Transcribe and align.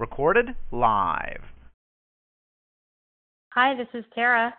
Recorded 0.00 0.54
live. 0.72 1.42
Hi, 3.52 3.74
this 3.74 3.88
is 3.92 4.02
Tara. 4.14 4.54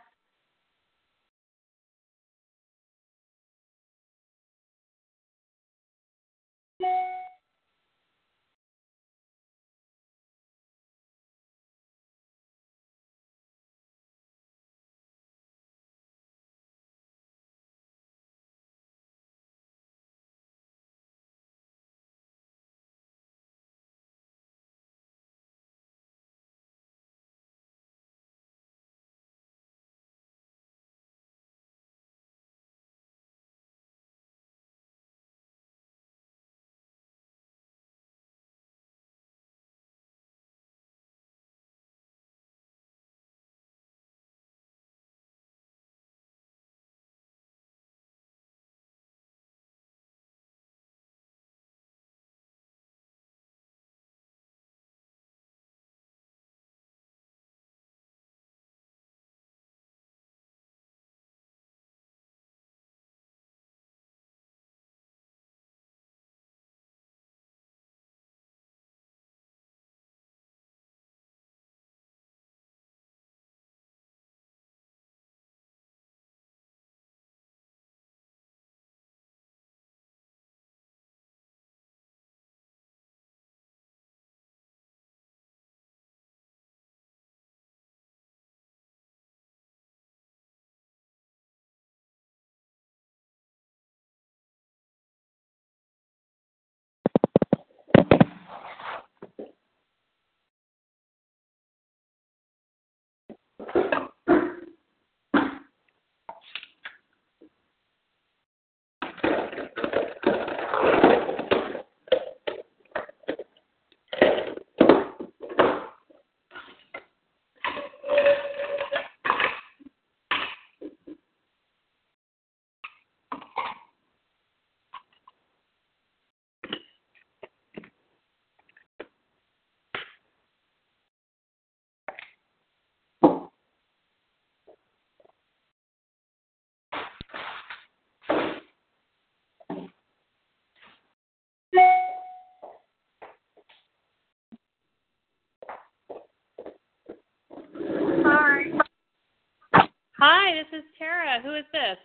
Is 150.73 150.83
Tara. 150.97 151.41
Who 151.41 151.55
is 151.55 151.65
this? 151.71 151.97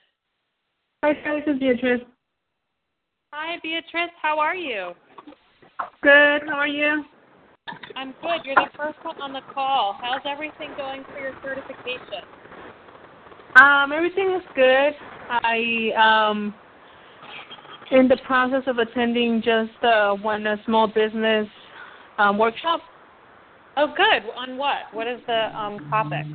Hi, 1.03 1.13
Tara, 1.23 1.41
this 1.45 1.55
is 1.55 1.61
Beatrice. 1.61 2.01
Hi, 3.33 3.59
Beatrice. 3.63 4.11
How 4.21 4.39
are 4.39 4.57
you? 4.57 4.93
Good. 6.03 6.43
How 6.49 6.57
are 6.57 6.67
you? 6.67 7.05
I'm 7.97 8.15
good. 8.23 8.45
You're 8.45 8.55
the 8.55 8.71
first 8.77 8.99
one 9.03 9.21
on 9.21 9.33
the 9.33 9.41
call. 9.53 9.97
How's 10.01 10.23
everything 10.25 10.71
going 10.77 11.05
for 11.13 11.21
your 11.21 11.33
certification? 11.43 12.23
Um, 13.61 13.93
everything 13.93 14.33
is 14.33 14.43
good. 14.55 14.93
I 15.29 15.91
um 16.31 16.55
in 17.91 18.09
the 18.09 18.17
process 18.27 18.63
of 18.67 18.79
attending 18.79 19.43
just 19.43 19.85
uh, 19.85 20.15
one 20.15 20.47
uh, 20.47 20.57
small 20.65 20.87
business 20.89 21.47
um, 22.19 22.39
workshop. 22.39 22.81
Oh, 23.77 23.93
good. 23.97 24.29
On 24.37 24.57
what? 24.57 24.93
What 24.93 25.07
is 25.07 25.21
the 25.27 25.57
um, 25.59 25.79
topic? 25.91 26.27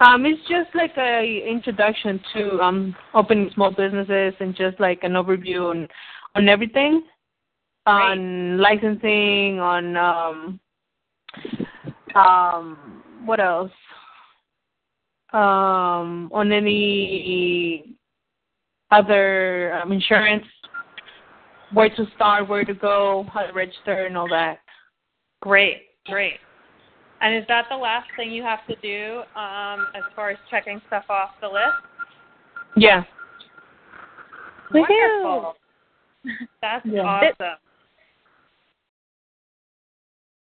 Um, 0.00 0.26
it's 0.26 0.40
just 0.48 0.74
like 0.74 0.92
a 0.96 1.44
introduction 1.48 2.20
to 2.34 2.60
um 2.60 2.96
opening 3.14 3.50
small 3.54 3.70
businesses 3.70 4.34
and 4.40 4.54
just 4.54 4.80
like 4.80 5.04
an 5.04 5.12
overview 5.12 5.70
on 5.70 5.88
on 6.34 6.48
everything, 6.48 7.04
on 7.86 8.58
licensing, 8.58 9.60
on 9.60 9.96
um 9.96 10.60
um 12.14 13.02
what 13.24 13.40
else? 13.40 13.70
Um, 15.32 16.28
on 16.32 16.52
any 16.52 17.96
other 18.90 19.80
um, 19.80 19.90
insurance, 19.90 20.44
where 21.72 21.88
to 21.88 22.06
start, 22.14 22.48
where 22.48 22.64
to 22.64 22.74
go, 22.74 23.24
how 23.32 23.46
to 23.46 23.52
register, 23.52 24.06
and 24.06 24.16
all 24.16 24.28
that. 24.28 24.58
Great, 25.40 25.84
great. 26.06 26.38
And 27.22 27.36
is 27.36 27.44
that 27.46 27.66
the 27.70 27.76
last 27.76 28.08
thing 28.16 28.32
you 28.32 28.42
have 28.42 28.66
to 28.66 28.74
do 28.82 29.22
um, 29.40 29.86
as 29.94 30.02
far 30.16 30.30
as 30.30 30.38
checking 30.50 30.82
stuff 30.88 31.04
off 31.08 31.30
the 31.40 31.46
list? 31.46 31.70
Yeah. 32.76 33.04
Wonderful. 34.74 35.54
That's 36.62 36.84
Yeah. 36.84 37.02
awesome. 37.02 37.58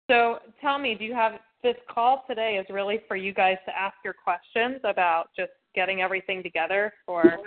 So 0.09 0.39
tell 0.61 0.77
me, 0.77 0.95
do 0.95 1.05
you 1.05 1.13
have 1.13 1.33
this 1.63 1.75
call 1.89 2.23
today 2.27 2.57
is 2.57 2.65
really 2.69 3.01
for 3.07 3.15
you 3.15 3.33
guys 3.33 3.57
to 3.65 3.77
ask 3.77 3.95
your 4.03 4.13
questions 4.13 4.79
about 4.83 5.29
just 5.35 5.51
getting 5.75 6.01
everything 6.01 6.41
together 6.41 6.93
for 7.05 7.39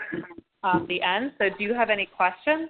um, 0.62 0.86
the 0.88 1.00
end. 1.02 1.32
So 1.38 1.48
do 1.48 1.64
you 1.64 1.74
have 1.74 1.90
any 1.90 2.06
questions? 2.06 2.68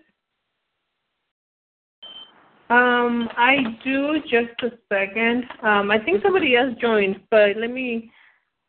Um, 2.72 3.28
I 3.36 3.56
do 3.84 4.20
just 4.22 4.56
a 4.62 4.70
second. 4.90 5.44
Um, 5.62 5.90
I 5.90 5.98
think 5.98 6.22
somebody 6.22 6.56
else 6.56 6.74
joined, 6.80 7.16
but 7.30 7.56
let 7.58 7.70
me. 7.70 8.10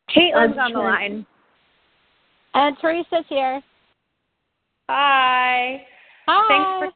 Caitlin's 0.09 0.57
uh, 0.57 0.61
on 0.61 0.73
the 0.73 0.79
line. 0.79 1.25
And 2.53 2.75
Teresa's 2.81 3.25
here. 3.29 3.61
Hi. 4.89 5.85
Hi. 6.27 6.47
Thanks 6.49 6.69
for 6.79 6.89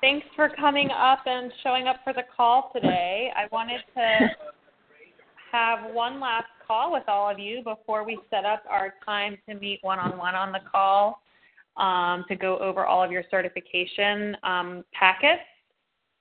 thanks 0.00 0.26
for 0.34 0.48
coming 0.60 0.90
up 0.90 1.20
and 1.26 1.52
showing 1.62 1.86
up 1.86 1.96
for 2.02 2.12
the 2.12 2.24
call 2.36 2.70
today. 2.74 3.30
I 3.36 3.44
wanted 3.52 3.80
to 3.94 4.28
have 5.52 5.94
one 5.94 6.20
last 6.20 6.46
call 6.66 6.92
with 6.92 7.04
all 7.06 7.30
of 7.30 7.38
you 7.38 7.62
before 7.62 8.04
we 8.04 8.18
set 8.28 8.44
up 8.44 8.64
our 8.68 8.94
time 9.06 9.38
to 9.48 9.54
meet 9.54 9.78
one 9.82 9.98
on 9.98 10.18
one 10.18 10.34
on 10.34 10.50
the 10.52 10.60
call. 10.70 11.20
um, 11.76 12.24
to 12.28 12.36
go 12.36 12.58
over 12.58 12.86
all 12.86 13.02
of 13.02 13.10
your 13.10 13.24
certification 13.30 14.36
um, 14.42 14.84
packets. 14.92 15.42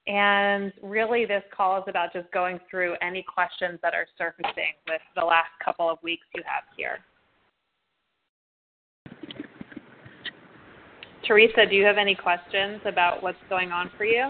And 0.06 0.74
really, 0.82 1.26
this 1.26 1.44
call 1.56 1.78
is 1.78 1.84
about 1.88 2.12
just 2.12 2.30
going 2.32 2.60
through 2.70 2.96
any 3.02 3.24
questions 3.24 3.80
that 3.82 3.94
are 3.94 4.06
surfacing 4.18 4.74
with 4.88 5.02
the 5.16 5.24
last 5.24 5.52
couple 5.64 5.90
of 5.90 5.98
weeks 6.04 6.26
you 6.36 6.44
have 6.46 6.64
here. 6.76 7.00
Teresa, 11.26 11.66
do 11.70 11.76
you 11.76 11.86
have 11.86 11.98
any 11.98 12.16
questions 12.16 12.82
about 12.86 13.24
what's 13.24 13.38
going 13.50 13.72
on 13.72 13.90
for 13.98 14.04
you? 14.04 14.24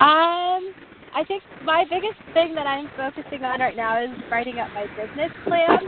Um, 0.00 0.74
I 1.14 1.24
think 1.26 1.42
my 1.64 1.84
biggest 1.88 2.18
thing 2.34 2.54
that 2.54 2.66
I'm 2.66 2.90
focusing 2.96 3.44
on 3.44 3.60
right 3.60 3.76
now 3.76 4.02
is 4.02 4.10
writing 4.30 4.58
up 4.58 4.68
my 4.74 4.86
business 4.88 5.30
plan. 5.46 5.78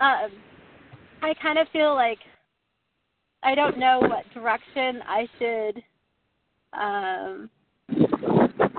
Um, 0.00 0.30
I 1.22 1.34
kind 1.42 1.58
of 1.58 1.66
feel 1.72 1.94
like 1.94 2.18
I 3.42 3.54
don't 3.54 3.78
know 3.78 4.00
what 4.00 4.24
direction 4.32 5.00
I 5.06 5.28
should 5.38 5.82
um, 6.72 7.50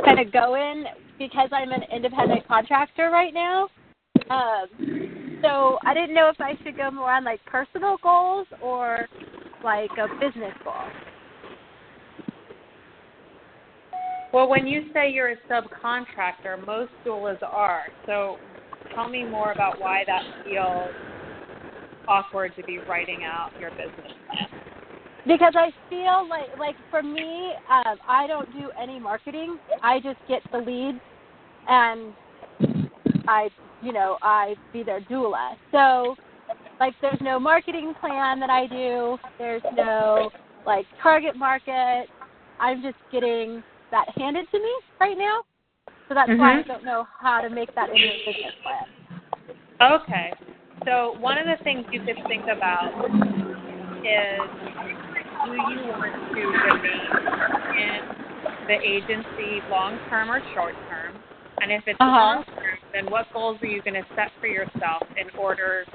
kind 0.07 0.19
of 0.19 0.31
go 0.31 0.55
in 0.55 0.85
because 1.19 1.49
I'm 1.51 1.71
an 1.71 1.83
independent 1.93 2.47
contractor 2.47 3.09
right 3.11 3.33
now. 3.33 3.67
Um, 4.29 5.39
so 5.41 5.77
I 5.85 5.93
didn't 5.93 6.15
know 6.15 6.29
if 6.29 6.39
I 6.39 6.53
should 6.63 6.77
go 6.77 6.91
more 6.91 7.11
on 7.11 7.23
like 7.23 7.43
personal 7.45 7.97
goals 8.01 8.47
or 8.61 9.07
like 9.63 9.91
a 9.97 10.07
business 10.19 10.53
goal. 10.63 10.73
Well, 14.33 14.49
when 14.49 14.67
you 14.67 14.89
say 14.93 15.09
you're 15.11 15.31
a 15.31 15.37
subcontractor, 15.49 16.65
most 16.65 16.91
doulas 17.05 17.41
are. 17.43 17.83
So 18.05 18.37
tell 18.93 19.07
me 19.07 19.23
more 19.23 19.51
about 19.51 19.79
why 19.79 20.03
that 20.05 20.23
feels 20.43 20.91
awkward 22.07 22.53
to 22.57 22.63
be 22.63 22.79
writing 22.79 23.23
out 23.23 23.51
your 23.59 23.69
business 23.71 24.13
plan. 24.27 24.46
Because 25.27 25.53
I 25.55 25.71
feel 25.89 26.27
like 26.29 26.57
like 26.57 26.75
for 26.89 27.03
me, 27.03 27.51
um, 27.69 27.97
I 28.07 28.27
don't 28.27 28.51
do 28.53 28.69
any 28.81 28.99
marketing. 28.99 29.57
I 29.83 29.99
just 29.99 30.17
get 30.27 30.41
the 30.51 30.59
leads, 30.59 30.99
and 31.67 32.13
I, 33.27 33.49
you 33.81 33.91
know, 33.91 34.17
I 34.21 34.55
be 34.71 34.83
their 34.83 35.01
doula. 35.01 35.55
So, 35.71 36.15
like, 36.79 36.93
there's 37.01 37.19
no 37.21 37.39
marketing 37.39 37.93
plan 37.99 38.39
that 38.39 38.49
I 38.49 38.67
do. 38.67 39.17
There's 39.37 39.63
no 39.75 40.31
like 40.65 40.85
target 41.03 41.35
market. 41.35 42.05
I'm 42.59 42.81
just 42.81 42.97
getting 43.11 43.63
that 43.91 44.07
handed 44.15 44.49
to 44.51 44.59
me 44.59 44.73
right 44.99 45.17
now. 45.17 45.41
So 46.07 46.13
that's 46.13 46.29
mm-hmm. 46.29 46.39
why 46.39 46.59
I 46.59 46.63
don't 46.63 46.85
know 46.85 47.05
how 47.19 47.41
to 47.41 47.49
make 47.49 47.73
that 47.75 47.89
into 47.89 48.01
a 48.01 48.25
business 48.25 48.53
plan. 48.63 50.01
Okay. 50.01 50.33
So 50.85 51.17
one 51.19 51.37
of 51.37 51.45
the 51.45 51.61
things 51.63 51.85
you 51.91 51.99
could 52.01 52.17
think 52.27 52.43
about 52.43 52.93
is 54.05 54.39
do 55.47 55.53
you 55.53 55.87
want 55.87 56.11
to 56.35 56.41
remain 56.43 57.07
in 57.79 57.99
the 58.67 58.77
agency 58.83 59.63
long 59.69 59.97
term 60.09 60.29
or 60.29 60.41
short 60.53 60.75
term? 60.89 61.15
And 61.61 61.71
if 61.71 61.83
it's 61.87 61.97
uh-huh. 61.99 62.11
long 62.11 62.43
term, 62.45 62.77
then 62.93 63.11
what 63.11 63.25
goals 63.33 63.57
are 63.61 63.67
you 63.67 63.81
going 63.81 63.95
to 63.95 64.05
set 64.15 64.31
for 64.39 64.47
yourself 64.47 65.03
in 65.15 65.29
order 65.39 65.85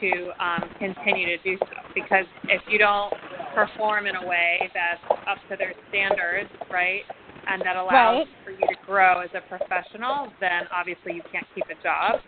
to 0.00 0.10
um, 0.38 0.64
continue 0.78 1.26
to 1.26 1.42
do 1.42 1.58
so? 1.58 1.76
Because 1.94 2.24
if 2.44 2.62
you 2.68 2.78
don't 2.78 3.12
perform 3.54 4.06
in 4.06 4.16
a 4.16 4.26
way 4.26 4.70
that's 4.72 5.20
up 5.28 5.38
to 5.50 5.56
their 5.56 5.74
standards, 5.88 6.50
right, 6.70 7.02
and 7.48 7.60
that 7.62 7.76
allows 7.76 8.26
right. 8.26 8.26
for 8.44 8.50
you 8.52 8.60
to 8.60 8.76
grow 8.86 9.20
as 9.20 9.30
a 9.34 9.42
professional, 9.48 10.28
then 10.40 10.62
obviously 10.72 11.14
you 11.14 11.22
can't 11.32 11.46
keep 11.54 11.64
a 11.66 11.82
job. 11.82 12.20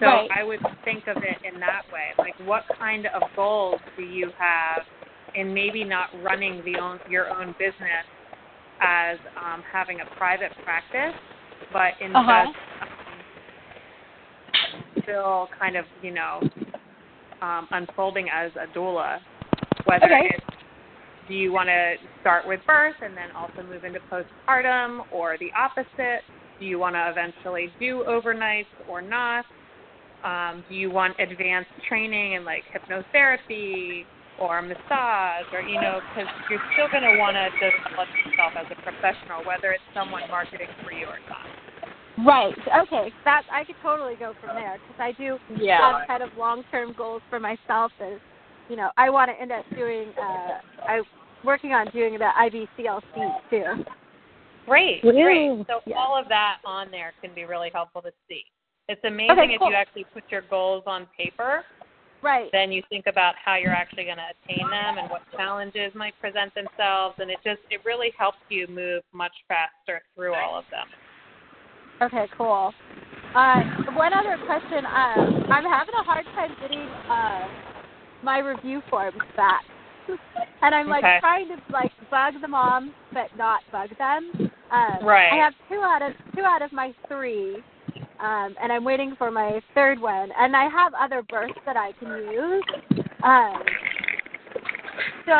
So 0.00 0.06
right. 0.06 0.30
I 0.34 0.44
would 0.44 0.60
think 0.84 1.06
of 1.08 1.18
it 1.18 1.38
in 1.44 1.58
that 1.60 1.82
way. 1.92 2.14
Like, 2.18 2.34
what 2.46 2.62
kind 2.78 3.06
of 3.06 3.22
goals 3.34 3.80
do 3.96 4.04
you 4.04 4.30
have 4.38 4.82
in 5.34 5.52
maybe 5.52 5.84
not 5.84 6.08
running 6.22 6.62
the 6.64 6.78
own, 6.78 6.98
your 7.08 7.28
own 7.30 7.54
business 7.58 8.06
as 8.80 9.18
um, 9.36 9.62
having 9.70 10.00
a 10.00 10.16
private 10.16 10.52
practice, 10.64 11.18
but 11.72 11.92
in 12.00 12.14
uh-huh. 12.14 12.44
just 12.46 12.58
um, 14.74 15.02
still 15.02 15.48
kind 15.58 15.76
of, 15.76 15.84
you 16.02 16.12
know, 16.12 16.40
um, 17.42 17.68
unfolding 17.70 18.28
as 18.32 18.50
a 18.56 18.76
doula, 18.76 19.18
whether 19.84 20.06
okay. 20.06 20.30
it's 20.34 20.44
do 21.28 21.34
you 21.34 21.52
want 21.52 21.68
to 21.68 21.94
start 22.22 22.48
with 22.48 22.60
birth 22.66 22.94
and 23.02 23.14
then 23.14 23.30
also 23.36 23.62
move 23.62 23.84
into 23.84 24.00
postpartum 24.10 25.00
or 25.12 25.36
the 25.38 25.50
opposite? 25.56 26.22
Do 26.58 26.64
you 26.64 26.78
want 26.78 26.94
to 26.94 27.10
eventually 27.10 27.68
do 27.78 28.02
overnights 28.08 28.64
or 28.88 29.02
not? 29.02 29.44
Um, 30.24 30.64
do 30.68 30.74
you 30.74 30.90
want 30.90 31.14
advanced 31.20 31.70
training 31.86 32.32
in 32.32 32.44
like 32.44 32.62
hypnotherapy 32.74 34.04
or 34.40 34.62
massage 34.62 35.46
or, 35.52 35.60
you 35.60 35.80
know, 35.80 36.00
because 36.10 36.30
you're 36.50 36.62
still 36.74 36.88
going 36.88 37.02
to 37.02 37.18
want 37.18 37.34
to 37.34 37.50
develop 37.58 38.08
yourself 38.24 38.52
as 38.56 38.66
a 38.70 38.78
professional, 38.82 39.44
whether 39.44 39.72
it's 39.72 39.84
someone 39.94 40.22
marketing 40.30 40.68
for 40.82 40.92
you 40.92 41.06
or 41.06 41.18
not. 41.28 41.46
Right. 42.26 42.54
Okay. 42.86 43.12
That 43.24 43.42
I 43.52 43.64
could 43.64 43.76
totally 43.82 44.14
go 44.16 44.34
from 44.40 44.56
there 44.56 44.78
because 44.78 45.00
I 45.00 45.12
do 45.12 45.38
yeah. 45.60 45.98
have 45.98 46.06
kind 46.08 46.22
of 46.22 46.30
long-term 46.36 46.94
goals 46.96 47.22
for 47.30 47.38
myself. 47.38 47.92
As 48.00 48.18
you 48.68 48.76
know, 48.76 48.90
I 48.96 49.08
want 49.10 49.30
to 49.30 49.40
end 49.40 49.52
up 49.52 49.64
doing. 49.74 50.08
Uh, 50.20 50.58
I 50.82 51.02
working 51.44 51.72
on 51.72 51.86
doing 51.92 52.18
the 52.18 52.28
IBCLC 52.36 53.50
too. 53.50 53.84
Great, 54.66 55.02
Woo. 55.04 55.12
great. 55.12 55.66
So 55.68 55.80
yeah. 55.86 55.96
all 55.96 56.18
of 56.20 56.28
that 56.28 56.56
on 56.64 56.90
there 56.90 57.12
can 57.22 57.34
be 57.34 57.44
really 57.44 57.70
helpful 57.72 58.02
to 58.02 58.10
see. 58.28 58.42
It's 58.88 59.00
amazing 59.04 59.30
okay, 59.30 59.54
if 59.54 59.60
you 59.60 59.74
actually 59.74 60.06
put 60.12 60.24
your 60.30 60.42
goals 60.48 60.82
on 60.86 61.06
paper. 61.16 61.62
Right. 62.22 62.48
Then 62.52 62.72
you 62.72 62.82
think 62.88 63.06
about 63.06 63.34
how 63.42 63.56
you're 63.56 63.74
actually 63.74 64.04
going 64.04 64.18
to 64.18 64.30
attain 64.34 64.68
them 64.68 64.98
and 64.98 65.10
what 65.10 65.22
challenges 65.36 65.92
might 65.94 66.18
present 66.20 66.52
themselves, 66.54 67.16
and 67.18 67.30
it 67.30 67.38
just 67.44 67.60
it 67.70 67.80
really 67.84 68.10
helps 68.18 68.38
you 68.48 68.66
move 68.66 69.02
much 69.12 69.34
faster 69.46 70.02
through 70.16 70.34
all 70.34 70.58
of 70.58 70.64
them. 70.70 70.86
Okay, 72.02 72.26
cool. 72.36 72.72
Uh, 73.34 73.62
one 73.94 74.12
other 74.12 74.36
question. 74.46 74.84
Uh, 74.86 75.52
I'm 75.52 75.64
having 75.64 75.94
a 75.94 76.02
hard 76.02 76.24
time 76.34 76.50
getting 76.60 76.80
uh, 76.80 77.46
my 78.22 78.38
review 78.38 78.82
forms 78.90 79.18
back. 79.36 79.64
and 80.62 80.74
I'm 80.74 80.88
like 80.88 81.04
okay. 81.04 81.18
trying 81.20 81.48
to 81.48 81.56
like 81.70 81.92
bug 82.10 82.34
the 82.40 82.48
moms, 82.48 82.92
but 83.12 83.28
not 83.36 83.60
bug 83.70 83.90
them. 83.98 84.50
Um, 84.70 85.04
right. 85.06 85.32
I 85.32 85.36
have 85.36 85.52
two 85.68 85.80
out 85.80 86.02
of 86.02 86.12
two 86.34 86.42
out 86.42 86.62
of 86.62 86.72
my 86.72 86.92
three, 87.08 87.58
um, 88.20 88.54
and 88.60 88.72
I'm 88.72 88.84
waiting 88.84 89.14
for 89.16 89.30
my 89.30 89.60
third 89.74 90.00
one. 90.00 90.30
And 90.38 90.56
I 90.56 90.68
have 90.68 90.92
other 90.94 91.22
births 91.22 91.58
that 91.66 91.76
I 91.76 91.92
can 91.92 92.08
use. 92.32 92.64
Um, 93.22 93.62
so 95.26 95.32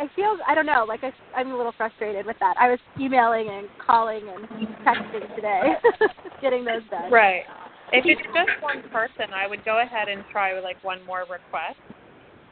I 0.00 0.08
feel 0.16 0.36
I 0.46 0.54
don't 0.54 0.66
know, 0.66 0.84
like 0.88 1.04
I, 1.04 1.12
I'm 1.36 1.50
a 1.50 1.56
little 1.56 1.74
frustrated 1.76 2.26
with 2.26 2.36
that. 2.40 2.54
I 2.58 2.70
was 2.70 2.78
emailing 2.98 3.48
and 3.48 3.68
calling 3.84 4.22
and 4.28 4.68
texting 4.84 5.34
today, 5.36 5.74
getting 6.42 6.64
those 6.64 6.82
done. 6.90 7.10
Right. 7.12 7.42
If 7.92 8.04
it's 8.06 8.22
just 8.34 8.62
one 8.62 8.82
person, 8.90 9.34
I 9.34 9.46
would 9.46 9.64
go 9.64 9.82
ahead 9.82 10.08
and 10.08 10.22
try 10.30 10.54
with 10.54 10.64
like 10.64 10.82
one 10.84 11.04
more 11.06 11.20
request. 11.20 11.78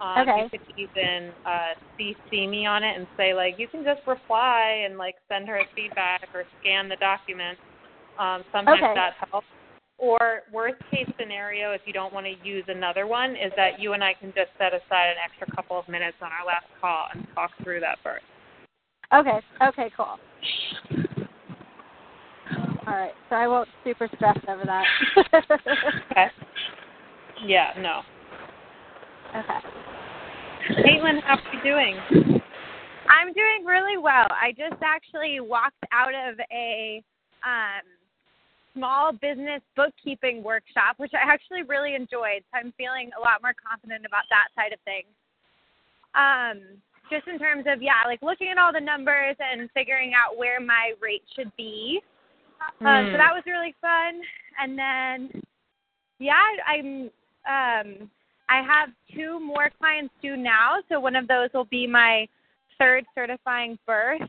Um, 0.00 0.28
okay. 0.28 0.48
You 0.52 0.58
could 0.58 0.60
even 0.76 1.32
uh, 1.44 1.74
CC 1.98 2.48
me 2.48 2.66
on 2.66 2.82
it 2.82 2.96
and 2.96 3.06
say 3.16 3.34
like 3.34 3.54
you 3.58 3.66
can 3.68 3.84
just 3.84 4.06
reply 4.06 4.84
and 4.84 4.96
like 4.98 5.16
send 5.28 5.48
her 5.48 5.58
a 5.58 5.64
feedback 5.74 6.28
or 6.34 6.44
scan 6.60 6.88
the 6.88 6.96
document. 6.96 7.58
Um, 8.18 8.44
sometimes 8.52 8.82
Okay. 8.82 8.94
that 8.94 9.14
helps. 9.30 9.46
Or 10.00 10.42
worst 10.52 10.80
case 10.92 11.10
scenario, 11.18 11.72
if 11.72 11.80
you 11.84 11.92
don't 11.92 12.12
want 12.12 12.24
to 12.24 12.34
use 12.46 12.64
another 12.68 13.06
one, 13.08 13.34
is 13.34 13.52
that 13.56 13.80
you 13.80 13.94
and 13.94 14.04
I 14.04 14.14
can 14.14 14.32
just 14.32 14.50
set 14.56 14.72
aside 14.72 15.10
an 15.10 15.16
extra 15.24 15.52
couple 15.56 15.76
of 15.76 15.88
minutes 15.88 16.16
on 16.22 16.30
our 16.30 16.46
last 16.46 16.66
call 16.80 17.06
and 17.12 17.26
talk 17.34 17.50
through 17.64 17.80
that 17.80 17.98
first. 18.04 18.24
Okay. 19.12 19.40
Okay. 19.60 19.90
Cool. 19.96 20.18
All 22.86 22.94
right. 22.94 23.12
So 23.28 23.34
I 23.34 23.48
won't 23.48 23.68
super 23.82 24.08
stress 24.14 24.38
over 24.48 24.64
that. 24.64 24.84
Okay. 26.10 26.28
Yeah. 27.44 27.70
No. 27.78 28.02
Okay. 29.36 29.58
Caitlin, 30.82 31.20
how 31.22 31.34
are 31.34 31.42
you 31.52 31.62
doing? 31.62 32.40
I'm 33.08 33.32
doing 33.32 33.64
really 33.64 33.96
well. 33.96 34.26
I 34.30 34.52
just 34.56 34.82
actually 34.82 35.40
walked 35.40 35.84
out 35.92 36.14
of 36.14 36.38
a 36.52 37.02
um, 37.44 37.82
small 38.78 39.12
business 39.12 39.60
bookkeeping 39.74 40.42
workshop, 40.42 40.94
which 40.98 41.12
I 41.14 41.30
actually 41.30 41.62
really 41.62 41.94
enjoyed. 41.94 42.46
So 42.50 42.58
I'm 42.62 42.72
feeling 42.78 43.10
a 43.18 43.20
lot 43.20 43.42
more 43.42 43.54
confident 43.58 44.06
about 44.06 44.24
that 44.30 44.48
side 44.54 44.72
of 44.72 44.78
things. 44.86 45.10
Um, 46.14 46.78
just 47.10 47.26
in 47.26 47.38
terms 47.38 47.64
of 47.66 47.82
yeah, 47.82 48.06
like 48.06 48.22
looking 48.22 48.48
at 48.48 48.58
all 48.58 48.72
the 48.72 48.80
numbers 48.80 49.36
and 49.40 49.68
figuring 49.74 50.12
out 50.14 50.38
where 50.38 50.60
my 50.60 50.92
rate 51.00 51.24
should 51.34 51.50
be. 51.56 52.00
Um, 52.84 53.06
so 53.10 53.12
Hmm. 53.12 53.18
that 53.18 53.32
was 53.34 53.42
really 53.46 53.74
fun. 53.80 54.20
And 54.60 54.78
then 54.78 55.42
yeah, 56.18 56.42
I'm 56.66 57.10
um, 57.48 58.10
I 58.48 58.62
have 58.62 58.90
two 59.14 59.40
more 59.40 59.70
clients 59.78 60.14
due 60.22 60.36
now. 60.36 60.76
So 60.88 61.00
one 61.00 61.16
of 61.16 61.28
those 61.28 61.50
will 61.52 61.66
be 61.66 61.86
my 61.86 62.28
third 62.78 63.04
certifying 63.14 63.78
birth, 63.86 64.22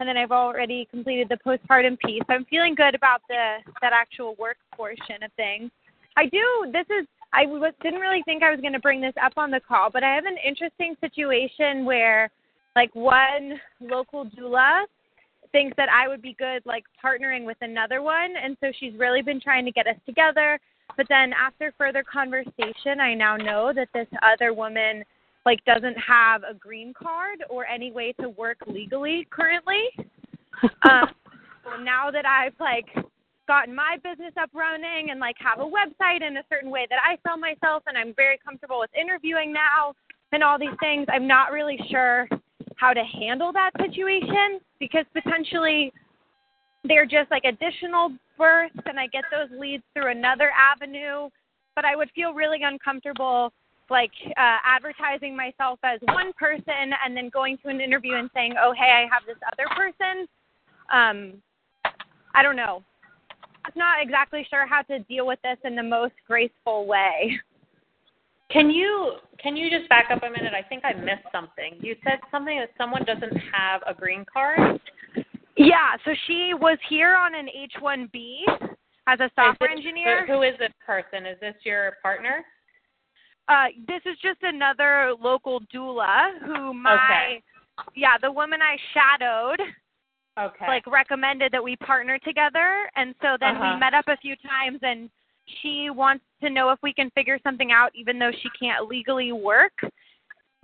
and 0.00 0.08
then 0.08 0.16
I've 0.16 0.32
already 0.32 0.86
completed 0.90 1.28
the 1.28 1.38
postpartum 1.44 1.98
piece. 1.98 2.22
I'm 2.28 2.44
feeling 2.46 2.74
good 2.74 2.94
about 2.94 3.22
the 3.28 3.58
that 3.80 3.92
actual 3.92 4.34
work 4.38 4.56
portion 4.74 5.22
of 5.22 5.32
things. 5.36 5.70
I 6.16 6.26
do. 6.26 6.70
This 6.72 6.86
is 6.90 7.06
I 7.34 7.44
w- 7.44 7.64
didn't 7.82 8.00
really 8.00 8.22
think 8.22 8.42
I 8.42 8.50
was 8.50 8.60
going 8.60 8.72
to 8.74 8.78
bring 8.78 9.00
this 9.00 9.14
up 9.22 9.32
on 9.36 9.50
the 9.50 9.60
call, 9.60 9.90
but 9.90 10.04
I 10.04 10.14
have 10.14 10.24
an 10.24 10.36
interesting 10.46 10.94
situation 11.00 11.84
where, 11.84 12.30
like, 12.76 12.94
one 12.94 13.60
local 13.80 14.26
doula 14.26 14.84
thinks 15.50 15.74
that 15.76 15.88
I 15.88 16.06
would 16.06 16.22
be 16.22 16.34
good, 16.38 16.64
like, 16.64 16.84
partnering 17.04 17.44
with 17.44 17.56
another 17.60 18.02
one, 18.02 18.34
and 18.40 18.56
so 18.60 18.70
she's 18.78 18.94
really 18.96 19.20
been 19.20 19.40
trying 19.40 19.64
to 19.64 19.72
get 19.72 19.88
us 19.88 19.96
together. 20.06 20.60
But 20.96 21.06
then 21.08 21.32
after 21.32 21.72
further 21.76 22.04
conversation, 22.04 23.00
I 23.00 23.14
now 23.14 23.36
know 23.36 23.72
that 23.74 23.88
this 23.92 24.06
other 24.22 24.54
woman, 24.54 25.02
like, 25.46 25.64
doesn't 25.64 25.96
have 25.96 26.42
a 26.42 26.54
green 26.54 26.92
card 26.94 27.44
or 27.50 27.66
any 27.66 27.92
way 27.92 28.12
to 28.20 28.28
work 28.30 28.58
legally 28.66 29.26
currently. 29.30 29.88
um, 30.88 31.08
so 31.64 31.82
now 31.82 32.10
that 32.10 32.26
I've 32.26 32.54
like 32.60 32.86
gotten 33.46 33.74
my 33.74 33.96
business 34.02 34.32
up 34.40 34.50
running 34.54 35.10
and 35.10 35.20
like 35.20 35.36
have 35.38 35.60
a 35.60 35.68
website 35.68 36.26
in 36.26 36.36
a 36.36 36.42
certain 36.48 36.70
way 36.70 36.86
that 36.88 36.98
I 37.04 37.18
sell 37.26 37.36
myself 37.36 37.82
and 37.86 37.96
I'm 37.96 38.14
very 38.14 38.38
comfortable 38.44 38.78
with 38.78 38.90
interviewing 38.98 39.52
now 39.52 39.94
and 40.32 40.42
all 40.42 40.58
these 40.58 40.76
things, 40.80 41.06
I'm 41.08 41.26
not 41.26 41.52
really 41.52 41.78
sure 41.90 42.28
how 42.76 42.92
to 42.92 43.02
handle 43.04 43.52
that 43.52 43.70
situation 43.80 44.60
because 44.80 45.04
potentially 45.12 45.92
they're 46.84 47.06
just 47.06 47.30
like 47.30 47.44
additional 47.44 48.10
births 48.36 48.74
and 48.86 48.98
I 48.98 49.06
get 49.06 49.24
those 49.30 49.48
leads 49.58 49.84
through 49.94 50.10
another 50.10 50.50
avenue, 50.50 51.28
but 51.76 51.84
I 51.84 51.96
would 51.96 52.10
feel 52.14 52.32
really 52.32 52.58
uncomfortable 52.62 53.52
like 53.90 54.12
uh, 54.36 54.58
advertising 54.64 55.36
myself 55.36 55.78
as 55.84 56.00
one 56.02 56.32
person 56.38 56.92
and 57.04 57.16
then 57.16 57.28
going 57.28 57.58
to 57.58 57.68
an 57.68 57.80
interview 57.80 58.14
and 58.14 58.30
saying, 58.34 58.54
"Oh, 58.60 58.72
hey, 58.76 58.90
I 58.90 59.08
have 59.12 59.24
this 59.26 59.36
other 59.52 59.68
person." 59.76 60.26
Um, 60.92 61.42
I 62.34 62.42
don't 62.42 62.56
know. 62.56 62.82
I'm 63.64 63.72
not 63.76 64.02
exactly 64.02 64.46
sure 64.50 64.66
how 64.66 64.82
to 64.82 64.98
deal 65.00 65.26
with 65.26 65.38
this 65.42 65.56
in 65.64 65.74
the 65.74 65.82
most 65.82 66.14
graceful 66.26 66.86
way. 66.86 67.38
Can 68.50 68.70
you 68.70 69.14
can 69.38 69.56
you 69.56 69.70
just 69.70 69.88
back 69.88 70.06
up 70.10 70.22
a 70.22 70.30
minute? 70.30 70.52
I 70.54 70.62
think 70.62 70.84
I 70.84 70.92
missed 70.92 71.26
something. 71.32 71.74
You 71.80 71.96
said 72.04 72.20
something 72.30 72.58
that 72.58 72.70
someone 72.78 73.04
doesn't 73.04 73.36
have 73.52 73.82
a 73.86 73.94
green 73.94 74.24
card. 74.30 74.80
Yeah, 75.56 75.96
so 76.04 76.12
she 76.26 76.52
was 76.54 76.78
here 76.88 77.14
on 77.14 77.34
an 77.34 77.48
H-1B 77.48 78.40
as 79.06 79.20
a 79.20 79.30
software 79.36 79.70
Is 79.70 79.76
this- 79.76 79.86
engineer. 79.86 80.26
Who 80.26 80.42
is 80.42 80.58
this 80.58 80.72
person? 80.84 81.26
Is 81.26 81.38
this 81.40 81.54
your 81.64 81.94
partner? 82.02 82.44
Uh, 83.48 83.66
this 83.86 84.00
is 84.06 84.16
just 84.22 84.38
another 84.42 85.12
local 85.20 85.60
doula 85.72 86.38
who 86.46 86.72
my 86.72 86.94
Okay. 86.94 87.42
yeah 87.94 88.16
the 88.20 88.30
woman 88.30 88.60
I 88.62 88.76
shadowed 88.94 89.60
Okay. 90.38 90.66
like 90.66 90.86
recommended 90.86 91.52
that 91.52 91.62
we 91.62 91.76
partner 91.76 92.18
together 92.18 92.90
and 92.96 93.14
so 93.20 93.36
then 93.38 93.56
Uh-huh. 93.56 93.72
we 93.74 93.78
met 93.78 93.92
up 93.94 94.08
a 94.08 94.16
few 94.16 94.34
times 94.36 94.78
and 94.82 95.10
she 95.60 95.90
wants 95.90 96.24
to 96.42 96.48
know 96.48 96.70
if 96.70 96.78
we 96.82 96.92
can 96.94 97.10
figure 97.10 97.38
something 97.42 97.70
out 97.70 97.90
even 97.94 98.18
though 98.18 98.32
she 98.32 98.48
can't 98.58 98.88
legally 98.88 99.32
work 99.32 99.72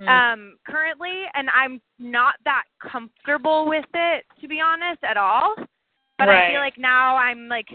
Mm. 0.01 0.09
um 0.09 0.59
currently 0.67 1.25
and 1.35 1.51
I'm 1.51 1.83
not 1.99 2.37
that 2.47 2.65
comfortable 2.81 3.67
with 3.69 3.85
it 3.93 4.25
to 4.41 4.49
be 4.49 4.59
honest 4.59 5.05
at 5.05 5.19
all 5.19 5.55
but 6.19 6.29
I 6.31 6.49
feel 6.51 6.61
like 6.61 6.79
now 6.79 7.17
I'm 7.17 7.49
like 7.49 7.69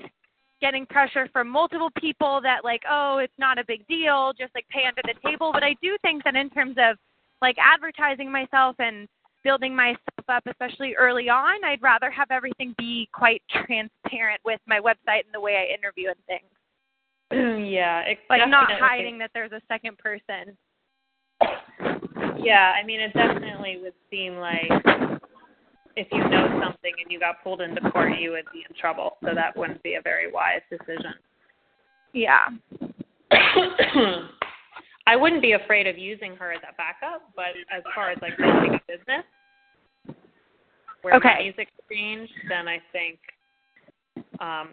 getting 0.62 0.86
pressure 0.86 1.28
from 1.32 1.50
multiple 1.50 1.90
people 2.00 2.40
that 2.42 2.64
like 2.64 2.82
oh 2.90 3.18
it's 3.18 3.34
not 3.38 3.58
a 3.58 3.64
big 3.68 3.86
deal 3.88 4.32
just 4.38 4.54
like 4.56 4.68
pay 4.70 4.86
under 4.88 5.02
the 5.04 5.14
table 5.28 5.52
but 5.54 5.64
I 5.64 5.76
do 5.82 5.98
think 6.02 6.24
that 6.24 6.36
in 6.36 6.50
terms 6.50 6.76
of 6.80 6.98
like 7.42 7.58
advertising 7.60 8.32
myself 8.32 8.76
and 8.80 9.08
building 9.44 9.76
myself 9.76 10.00
up 10.30 10.44
especially 10.48 10.96
early 10.96 11.30
on 11.30 11.64
I'd 11.64 11.82
rather 11.82 12.10
have 12.10 12.32
everything 12.32 12.74
be 12.78 13.08
quite 13.14 13.42
transparent 13.50 14.42
with 14.44 14.60
my 14.68 14.80
website 14.80 15.26
and 15.26 15.34
the 15.34 15.42
way 15.42 15.58
I 15.58 15.74
interview 15.74 16.10
and 16.10 16.26
things 16.26 16.50
yeah. 17.32 18.02
It 18.02 18.20
like 18.30 18.48
not 18.50 18.70
hiding 18.72 19.18
that 19.20 19.32
there's 19.34 19.52
a 19.52 19.62
second 19.68 19.98
person 19.98 20.58
Yeah, 22.46 22.74
I 22.80 22.86
mean, 22.86 23.00
it 23.00 23.14
definitely 23.14 23.80
would 23.82 23.94
seem 24.10 24.38
like 24.38 24.70
if 25.96 26.08
you 26.12 26.20
know 26.30 26.60
something 26.62 26.92
and 27.02 27.12
you 27.12 27.20
got 27.20 27.44
pulled 27.44 27.62
into 27.62 27.82
court, 27.92 28.20
you 28.20 28.32
would 28.32 28.46
be 28.52 28.66
in 28.70 28.76
trouble. 28.76 29.18
So 29.24 29.34
that 29.34 29.56
wouldn't 29.56 29.82
be 29.84 29.96
a 29.96 30.02
very 30.02 30.32
wise 30.32 30.62
decision. 30.70 31.14
yeah 32.14 32.48
I 35.08 35.16
wouldn't 35.16 35.42
be 35.42 35.52
afraid 35.54 35.86
of 35.88 35.98
using 35.98 36.36
her 36.38 36.52
as 36.52 36.62
a 36.64 36.74
backup, 36.76 37.30
but 37.36 37.54
as 37.76 37.84
far 37.94 38.12
as 38.12 38.18
like 38.22 38.38
building 38.38 38.74
a 38.74 38.82
business 38.88 39.24
where 41.04 41.16
Okay. 41.16 41.36
money's 41.38 41.54
exchanged, 41.58 42.34
then 42.50 42.68
I 42.68 42.80
think, 42.92 43.20
um, 44.40 44.70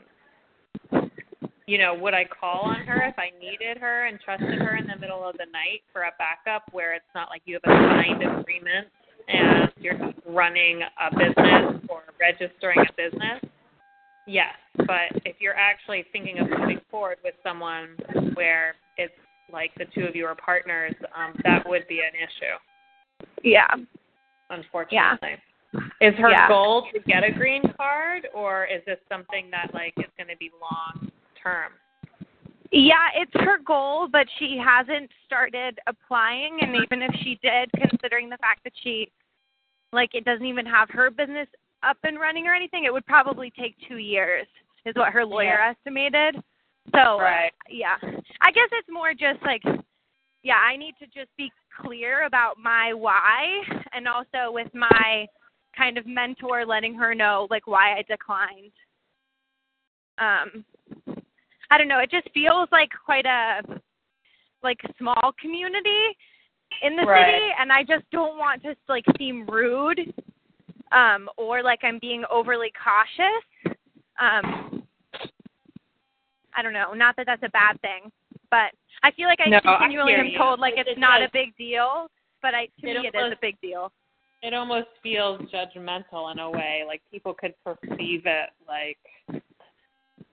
you 1.67 1.77
know, 1.77 1.95
would 1.95 2.15
I 2.15 2.25
call 2.25 2.65
on 2.65 2.81
her 2.87 3.03
if 3.05 3.19
I 3.19 3.31
needed 3.39 3.77
her 3.79 4.07
and 4.07 4.19
trusted 4.21 4.61
her 4.63 4.77
in 4.77 4.87
the 4.87 4.97
middle 4.97 5.23
of 5.23 5.37
the 5.37 5.47
night 5.53 5.83
for 5.93 6.03
a 6.03 6.13
backup 6.19 6.65
where 6.73 6.95
it's 6.95 7.05
not 7.15 7.29
like 7.29 7.43
you 7.45 7.59
have 7.63 7.71
a 7.71 7.89
signed 7.89 8.23
agreement 8.23 8.89
and 9.29 9.71
you're 9.79 9.99
running 10.27 10.83
a 10.83 11.11
business 11.17 11.83
or 11.89 12.03
registering 12.21 12.81
a 12.81 12.93
business? 12.97 13.41
Yes, 14.27 14.55
but 14.77 15.11
if 15.25 15.37
you're 15.41 15.57
actually 15.57 16.05
thinking 16.13 16.39
of 16.39 16.49
moving 16.49 16.81
forward 16.91 17.19
with 17.25 17.35
someone 17.43 17.97
where 18.35 18.77
it's 18.97 19.15
like 19.53 19.73
the 19.77 19.87
two 19.95 20.07
of 20.07 20.15
you 20.15 20.27
are 20.27 20.37
partners, 20.37 20.95
um, 21.17 21.35
that 21.45 21.69
would 21.69 21.87
be 21.89 22.01
an 22.01 22.15
issue, 22.15 23.27
yeah 23.43 23.75
unfortunately. 24.53 25.37
Yeah. 25.73 25.81
Is 26.01 26.15
her 26.17 26.31
Yeah. 26.31 26.49
goal 26.49 26.89
to 26.93 27.01
get 27.01 27.25
a 27.25 27.33
green 27.33 27.63
card, 27.77 28.29
or 28.35 28.67
is 28.67 28.85
this 28.85 29.01
something 29.09 29.51
that 29.51 29.73
like 29.73 29.95
is 29.99 30.11
going 30.17 30.29
to 30.29 30.37
be 30.37 30.51
long 30.61 31.11
term? 31.43 31.73
Yeah, 32.73 33.09
it's 33.15 33.33
her 33.35 33.59
goal, 33.59 34.09
but 34.11 34.27
she 34.39 34.57
hasn't 34.57 35.11
started 35.27 35.79
applying. 35.87 36.59
And 36.63 36.75
even 36.75 37.03
if 37.03 37.15
she 37.23 37.39
did, 37.43 37.71
considering 37.73 38.31
the 38.31 38.39
fact 38.39 38.65
that 38.65 38.73
she, 38.83 39.11
like, 39.93 40.15
it 40.15 40.25
doesn't 40.25 40.47
even 40.47 40.65
have 40.65 40.89
her 40.89 41.11
business 41.11 41.49
up 41.83 41.99
and 42.03 42.19
running 42.19 42.47
or 42.47 42.55
anything, 42.55 42.85
it 42.85 42.93
would 42.93 43.05
probably 43.05 43.53
take 43.59 43.77
two 43.87 43.99
years, 43.99 44.47
is 44.87 44.95
what 44.95 45.13
her 45.13 45.25
lawyer 45.25 45.59
Yeah. 45.59 45.69
estimated. 45.71 46.43
So, 46.95 47.21
Right. 47.21 47.53
yeah, 47.69 47.99
I 48.41 48.51
guess 48.51 48.69
it's 48.73 48.89
more 48.89 49.13
just 49.13 49.41
like, 49.43 49.63
yeah, 50.43 50.59
I 50.59 50.77
need 50.77 50.97
to 50.99 51.07
just 51.07 51.35
be 51.37 51.53
clear 51.77 52.23
about 52.23 52.59
my 52.59 52.95
why, 52.95 53.63
and 53.93 54.09
also 54.09 54.51
with 54.51 54.73
my 54.75 55.29
kind 55.77 55.99
of 55.99 56.07
mentor 56.07 56.65
letting 56.65 56.95
her 56.95 57.15
know 57.15 57.47
like 57.51 57.67
why 57.67 57.97
I 57.97 58.03
declined. 58.03 58.73
Um, 60.19 60.65
I 61.73 61.79
don't 61.79 61.89
know. 61.89 62.01
It 62.01 62.11
just 62.11 62.29
feels 62.35 62.69
like 62.71 62.91
quite 63.03 63.25
a 63.25 63.63
like 64.63 64.79
small 64.99 65.33
community 65.41 66.15
in 66.83 66.97
the 66.97 67.03
Right. 67.07 67.25
city, 67.27 67.49
and 67.59 67.73
I 67.73 67.83
just 67.83 68.05
don't 68.11 68.37
want 68.39 68.63
to 68.65 68.77
like 68.89 69.05
seem 69.17 69.47
rude, 69.47 70.13
um, 70.93 71.31
or 71.39 71.63
like 71.63 71.81
I'm 71.83 71.99
being 71.99 72.25
overly 72.31 72.71
cautious. 72.77 73.77
Um, 74.21 74.87
I 76.55 76.61
don't 76.63 76.75
know. 76.75 76.93
Not 76.93 77.17
that 77.17 77.25
that's 77.25 77.43
a 77.43 77.49
bad 77.49 77.81
thing, 77.81 78.13
but 78.51 78.73
I 79.03 79.11
feel 79.13 79.27
like 79.27 79.41
I 79.41 79.49
No, 79.49 79.61
continually 79.61 80.13
hear 80.13 80.25
am 80.25 80.33
told 80.37 80.61
like 80.61 80.77
It- 80.77 80.87
it's 80.87 81.01
not 81.01 81.21
does. 81.21 81.29
a 81.31 81.33
big 81.33 81.57
deal, 81.57 82.11
but 82.43 82.55
I 82.55 82.67
to 82.83 82.87
It 82.89 83.01
me 83.01 83.07
it 83.09 83.15
is 83.15 83.33
a 83.33 83.37
big 83.41 83.59
deal. 83.63 83.91
It 84.43 84.53
almost 84.53 84.89
feels 85.03 85.41
judgmental 85.51 86.31
in 86.33 86.39
a 86.39 86.51
way, 86.51 86.85
like 86.87 87.01
people 87.11 87.33
could 87.33 87.55
perceive 87.65 88.27
it 88.27 88.51
like, 88.69 88.99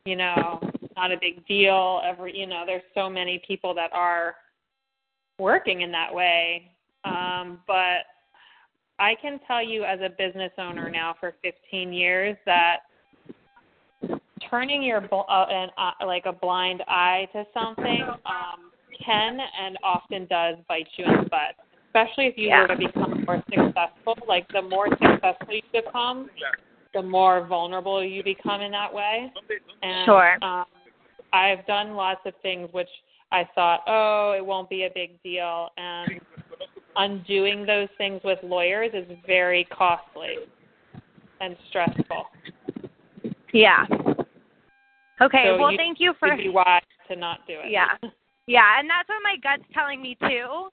you 0.06 0.15
know, 0.15 0.60
not 0.96 1.12
a 1.12 1.18
big 1.20 1.46
deal. 1.48 2.01
Every, 2.06 2.38
you 2.38 2.48
know, 2.48 2.63
there's 2.65 2.84
so 2.94 3.10
many 3.10 3.41
people 3.48 3.74
that 3.75 3.91
are 3.94 4.36
working 5.38 5.82
in 5.82 5.91
that 5.91 6.13
way. 6.13 6.72
Um, 7.06 7.60
but 7.68 8.06
I 9.00 9.15
can 9.22 9.39
tell 9.48 9.63
you 9.63 9.84
as 9.84 10.00
a 10.01 10.10
business 10.10 10.51
owner 10.58 10.89
now 10.89 11.15
for 11.20 11.36
15 11.41 11.94
years 11.94 12.38
that 12.46 12.79
turning 14.50 14.84
your 14.84 15.01
bl- 15.01 15.29
uh, 15.29 15.46
an, 15.50 15.70
uh, 15.77 15.91
like 16.06 16.25
a 16.25 16.34
blind 16.34 16.84
eye 16.88 17.27
to 17.34 17.46
something 17.53 18.03
um, 18.25 18.72
can 19.06 19.39
and 19.60 19.77
often 19.84 20.25
does 20.27 20.56
bite 20.68 20.88
you 20.98 21.06
in 21.06 21.24
the 21.24 21.29
butt, 21.29 21.56
especially 21.88 22.27
if 22.27 22.38
you 22.38 22.50
Yeah. 22.50 22.62
were 22.62 22.68
to 22.68 22.77
become 22.77 23.24
more 23.25 23.44
successful. 23.50 24.18
Like 24.27 24.48
the 24.50 24.62
more 24.62 24.88
successful 24.89 25.53
you 25.53 25.62
become, 25.72 26.29
the 26.93 27.01
more 27.01 27.46
vulnerable 27.46 28.03
you 28.03 28.24
become 28.24 28.62
in 28.62 28.72
that 28.72 28.93
way. 28.93 29.31
And, 29.81 30.05
Sure. 30.05 30.38
Um, 30.41 30.65
I've 31.31 31.65
done 31.67 31.93
lots 31.93 32.22
of 32.25 32.34
things 32.41 32.69
which 32.72 32.89
I 33.31 33.48
thought, 33.53 33.81
oh, 33.88 34.34
it 34.36 34.43
won't 34.43 34.69
be 34.69 34.86
a 34.86 34.89
big 34.93 35.22
deal, 35.22 35.69
and 35.77 36.19
undoing 36.96 37.65
those 37.65 37.88
things 37.98 38.22
with 38.24 38.39
lawyers 38.41 38.91
is 38.93 39.05
very 39.27 39.65
costly 39.65 40.36
and 41.39 41.55
stressful. 41.69 42.25
Yeah. 43.53 43.86
Okay. 45.22 45.43
So 45.46 45.58
well, 45.60 45.72
you 45.72 45.77
thank 45.77 46.00
you 46.00 46.13
for 46.19 46.36
be 46.36 46.50
wise 46.50 46.81
to 47.10 47.15
not 47.15 47.39
do 47.48 47.53
it. 47.53 47.72
Yeah. 47.72 47.96
Yeah, 48.48 48.79
and 48.79 48.89
that's 48.89 49.08
what 49.08 49.19
my 49.24 49.36
gut's 49.43 49.67
telling 49.74 50.01
me 50.01 50.17
too. 50.22 50.69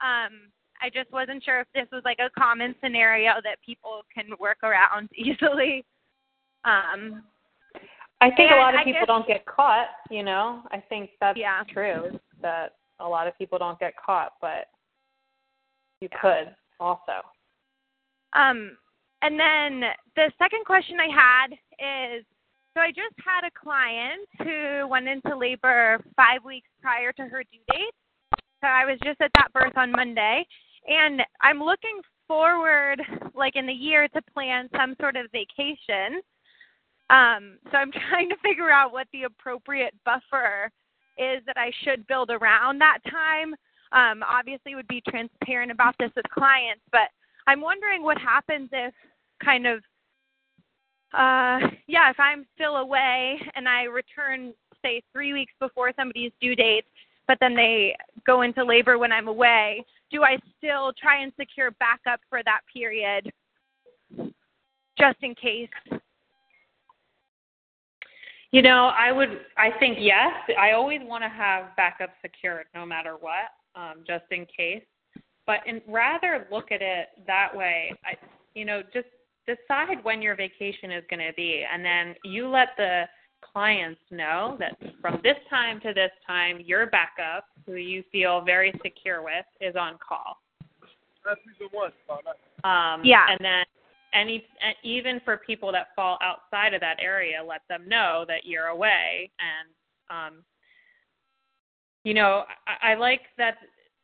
Um, 0.00 0.52
I 0.82 0.90
just 0.90 1.10
wasn't 1.12 1.42
sure 1.44 1.60
if 1.60 1.66
this 1.74 1.86
was 1.92 2.02
like 2.04 2.18
a 2.18 2.30
common 2.38 2.74
scenario 2.82 3.32
that 3.44 3.56
people 3.64 4.02
can 4.14 4.26
work 4.38 4.58
around 4.62 5.08
easily. 5.16 5.84
Um, 6.64 7.22
I 8.20 8.30
think 8.30 8.50
a 8.50 8.56
lot 8.56 8.74
of 8.74 8.80
I 8.80 8.84
people 8.84 9.00
guess- 9.00 9.06
don't 9.06 9.26
get 9.26 9.44
caught. 9.46 9.88
You 10.10 10.22
know, 10.22 10.62
I 10.72 10.80
think 10.88 11.10
that's 11.20 11.38
Yeah. 11.38 11.62
true. 11.68 12.18
that 12.42 12.74
a 13.00 13.08
lot 13.08 13.26
of 13.26 13.36
people 13.38 13.58
don't 13.58 13.78
get 13.78 13.94
caught, 13.96 14.34
but 14.42 14.68
you 16.02 16.08
could 16.20 16.54
also. 16.78 17.22
Um, 18.34 18.76
and 19.22 19.40
then 19.40 19.90
the 20.16 20.30
second 20.38 20.64
question 20.66 20.98
I 21.00 21.08
had 21.08 21.52
is 22.16 22.24
so 22.74 22.80
I 22.82 22.88
just 22.90 23.14
had 23.24 23.44
a 23.46 23.50
client 23.58 24.28
who 24.44 24.86
went 24.86 25.08
into 25.08 25.34
labor 25.34 25.98
five 26.14 26.44
weeks 26.44 26.68
prior 26.82 27.10
to 27.12 27.22
her 27.22 27.42
due 27.44 27.58
date. 27.72 27.94
So 28.60 28.66
I 28.68 28.84
was 28.84 28.98
just 29.02 29.18
at 29.22 29.30
that 29.36 29.50
birth 29.54 29.72
on 29.76 29.90
Monday. 29.92 30.46
And 30.86 31.22
I'm 31.40 31.60
looking 31.60 32.00
forward, 32.28 33.00
like 33.34 33.56
in 33.56 33.66
the 33.66 33.72
year, 33.72 34.08
to 34.08 34.22
plan 34.32 34.68
some 34.76 34.94
sort 35.00 35.16
of 35.16 35.26
vacation. 35.32 36.20
Um, 37.10 37.58
so 37.70 37.78
I'm 37.78 37.92
trying 38.10 38.28
to 38.30 38.36
figure 38.42 38.70
out 38.70 38.92
what 38.92 39.06
the 39.12 39.24
appropriate 39.24 39.94
buffer 40.04 40.70
is 41.18 41.42
that 41.46 41.56
I 41.56 41.70
should 41.82 42.06
build 42.06 42.30
around 42.30 42.78
that 42.80 42.98
time. 43.10 43.54
Um, 43.92 44.22
obviously, 44.28 44.74
would 44.74 44.88
be 44.88 45.02
transparent 45.08 45.70
about 45.70 45.94
this 45.98 46.10
with 46.16 46.26
clients, 46.30 46.82
but 46.92 47.08
I'm 47.46 47.60
wondering 47.60 48.02
what 48.02 48.18
happens 48.18 48.68
if 48.72 48.92
kind 49.42 49.66
of 49.66 49.80
uh 51.14 51.58
yeah 51.86 52.10
if 52.10 52.16
i'm 52.18 52.44
still 52.54 52.76
away 52.76 53.40
and 53.54 53.68
i 53.68 53.84
return 53.84 54.52
say 54.82 55.00
three 55.12 55.32
weeks 55.32 55.52
before 55.60 55.92
somebody's 55.96 56.32
due 56.40 56.56
date 56.56 56.84
but 57.28 57.38
then 57.40 57.54
they 57.54 57.94
go 58.26 58.42
into 58.42 58.64
labor 58.64 58.98
when 58.98 59.12
i'm 59.12 59.28
away 59.28 59.84
do 60.10 60.22
i 60.22 60.36
still 60.56 60.92
try 61.00 61.22
and 61.22 61.32
secure 61.38 61.70
backup 61.72 62.20
for 62.28 62.42
that 62.44 62.60
period 62.72 63.30
just 64.98 65.18
in 65.22 65.34
case 65.34 65.68
You 68.52 68.62
know, 68.62 68.90
I 68.98 69.12
would. 69.12 69.40
I 69.58 69.70
think 69.78 69.98
yes. 70.00 70.32
I 70.58 70.72
always 70.72 71.00
want 71.02 71.22
to 71.24 71.28
have 71.28 71.76
backup 71.76 72.10
secured, 72.22 72.66
no 72.74 72.86
matter 72.86 73.16
what, 73.20 73.50
um, 73.74 74.04
just 74.06 74.24
in 74.30 74.46
case. 74.46 74.82
But 75.46 75.58
in, 75.66 75.82
rather 75.86 76.46
look 76.50 76.72
at 76.72 76.80
it 76.80 77.08
that 77.26 77.54
way. 77.54 77.92
I, 78.04 78.14
you 78.54 78.64
know, 78.64 78.82
just 78.94 79.08
decide 79.46 80.02
when 80.04 80.22
your 80.22 80.36
vacation 80.36 80.90
is 80.90 81.04
going 81.10 81.20
to 81.20 81.34
be, 81.36 81.64
and 81.70 81.84
then 81.84 82.14
you 82.24 82.48
let 82.48 82.68
the 82.76 83.02
clients 83.52 84.00
know 84.10 84.56
that 84.58 84.76
from 85.00 85.20
this 85.22 85.36
time 85.48 85.80
to 85.80 85.92
this 85.92 86.10
time, 86.26 86.60
your 86.64 86.86
backup, 86.86 87.44
who 87.64 87.74
you 87.74 88.02
feel 88.12 88.40
very 88.42 88.72
secure 88.82 89.22
with, 89.22 89.46
is 89.60 89.76
on 89.76 89.98
call. 90.06 90.38
Um, 92.64 93.02
Yeah. 93.04 93.26
And 93.28 93.38
then 93.40 93.64
any 94.14 94.44
even 94.82 95.20
for 95.24 95.38
people 95.38 95.72
that 95.72 95.88
fall 95.94 96.18
outside 96.22 96.74
of 96.74 96.80
that 96.80 96.96
area, 97.00 97.42
let 97.46 97.62
them 97.68 97.88
know 97.88 98.24
that 98.28 98.44
you're 98.44 98.66
away. 98.66 99.30
And 99.40 99.68
um, 100.10 100.44
you 102.04 102.14
know, 102.14 102.44
I, 102.66 102.92
I 102.92 102.94
like 102.94 103.22
that 103.36 103.56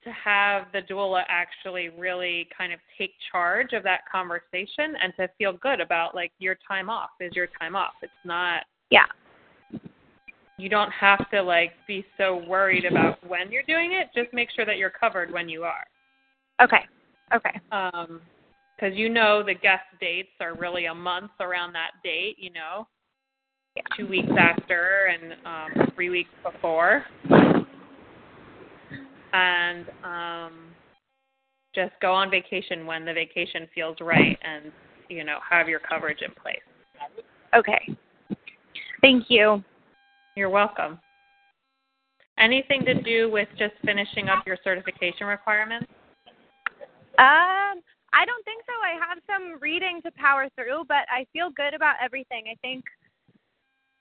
to 0.04 0.11
have 0.11 0.66
the 0.72 0.80
doula 0.82 1.22
actually 1.28 1.88
really 1.90 2.49
kind 2.56 2.72
of 2.72 2.80
take 2.99 3.12
charge 3.30 3.72
of 3.72 3.84
that 3.84 4.00
conversation 4.11 4.94
and 5.00 5.12
to 5.16 5.28
feel 5.38 5.52
good 5.52 5.80
about 5.80 6.14
like 6.14 6.32
your 6.38 6.56
time 6.66 6.90
off 6.90 7.11
is 7.20 7.32
your 7.37 7.49
time 7.58 7.76
off. 7.76 7.92
It's 8.02 8.12
not 8.25 8.64
yeah 8.90 9.06
you 10.62 10.69
don't 10.69 10.92
have 10.92 11.28
to 11.31 11.42
like 11.42 11.73
be 11.88 12.04
so 12.16 12.45
worried 12.47 12.85
about 12.85 13.19
when 13.28 13.50
you're 13.50 13.64
doing 13.64 13.95
it. 13.95 14.11
Just 14.14 14.33
make 14.33 14.49
sure 14.54 14.64
that 14.64 14.76
you're 14.76 14.90
covered 14.90 15.33
when 15.33 15.49
you 15.49 15.64
are. 15.64 15.85
okay 16.62 16.87
okay 17.35 17.61
Um, 17.73 18.21
because 18.76 18.97
you 18.97 19.09
know 19.09 19.42
the 19.45 19.54
guest 19.54 19.85
dates 20.00 20.31
are 20.40 20.54
really 20.54 20.87
a 20.87 20.95
month 20.95 21.33
around 21.40 21.73
that 21.73 21.90
date. 22.04 22.37
You 22.38 22.52
know, 22.52 22.87
yeah. 23.75 23.83
two 23.97 24.07
weeks 24.07 24.33
after 24.38 25.09
and 25.12 25.33
um, 25.45 25.88
three 25.97 26.11
weeks 26.11 26.31
before, 26.45 27.04
and 29.33 29.87
um, 30.04 30.52
just 31.75 31.92
go 32.00 32.12
on 32.12 32.31
vacation 32.31 32.87
when 32.87 33.04
the 33.04 33.12
vacation 33.12 33.66
feels 33.75 33.97
right, 34.00 34.38
and 34.42 34.71
you 35.09 35.25
know 35.25 35.38
have 35.49 35.69
your 35.69 35.81
coverage 35.81 36.23
in 36.23 36.31
place. 36.40 36.57
okay 37.54 37.96
thank 39.01 39.25
you 39.29 39.62
You're 40.35 40.51
welcome. 40.51 40.99
Anything 42.38 42.85
to 42.87 43.01
do 43.03 43.31
with 43.31 43.49
just 43.59 43.75
finishing 43.85 44.29
up 44.29 44.47
your 44.47 44.57
certification 44.64 45.27
requirements? 45.27 45.87
Um, 47.18 47.83
I 48.14 48.25
don't 48.25 48.45
think 48.45 48.64
so. 48.66 48.73
I 48.83 48.99
have 49.07 49.18
some 49.27 49.61
reading 49.61 50.01
to 50.05 50.11
power 50.12 50.49
through, 50.55 50.85
but 50.88 51.07
I 51.11 51.27
feel 51.33 51.51
good 51.51 51.75
about 51.75 51.97
everything. 52.03 52.45
I 52.51 52.57
think, 52.62 52.85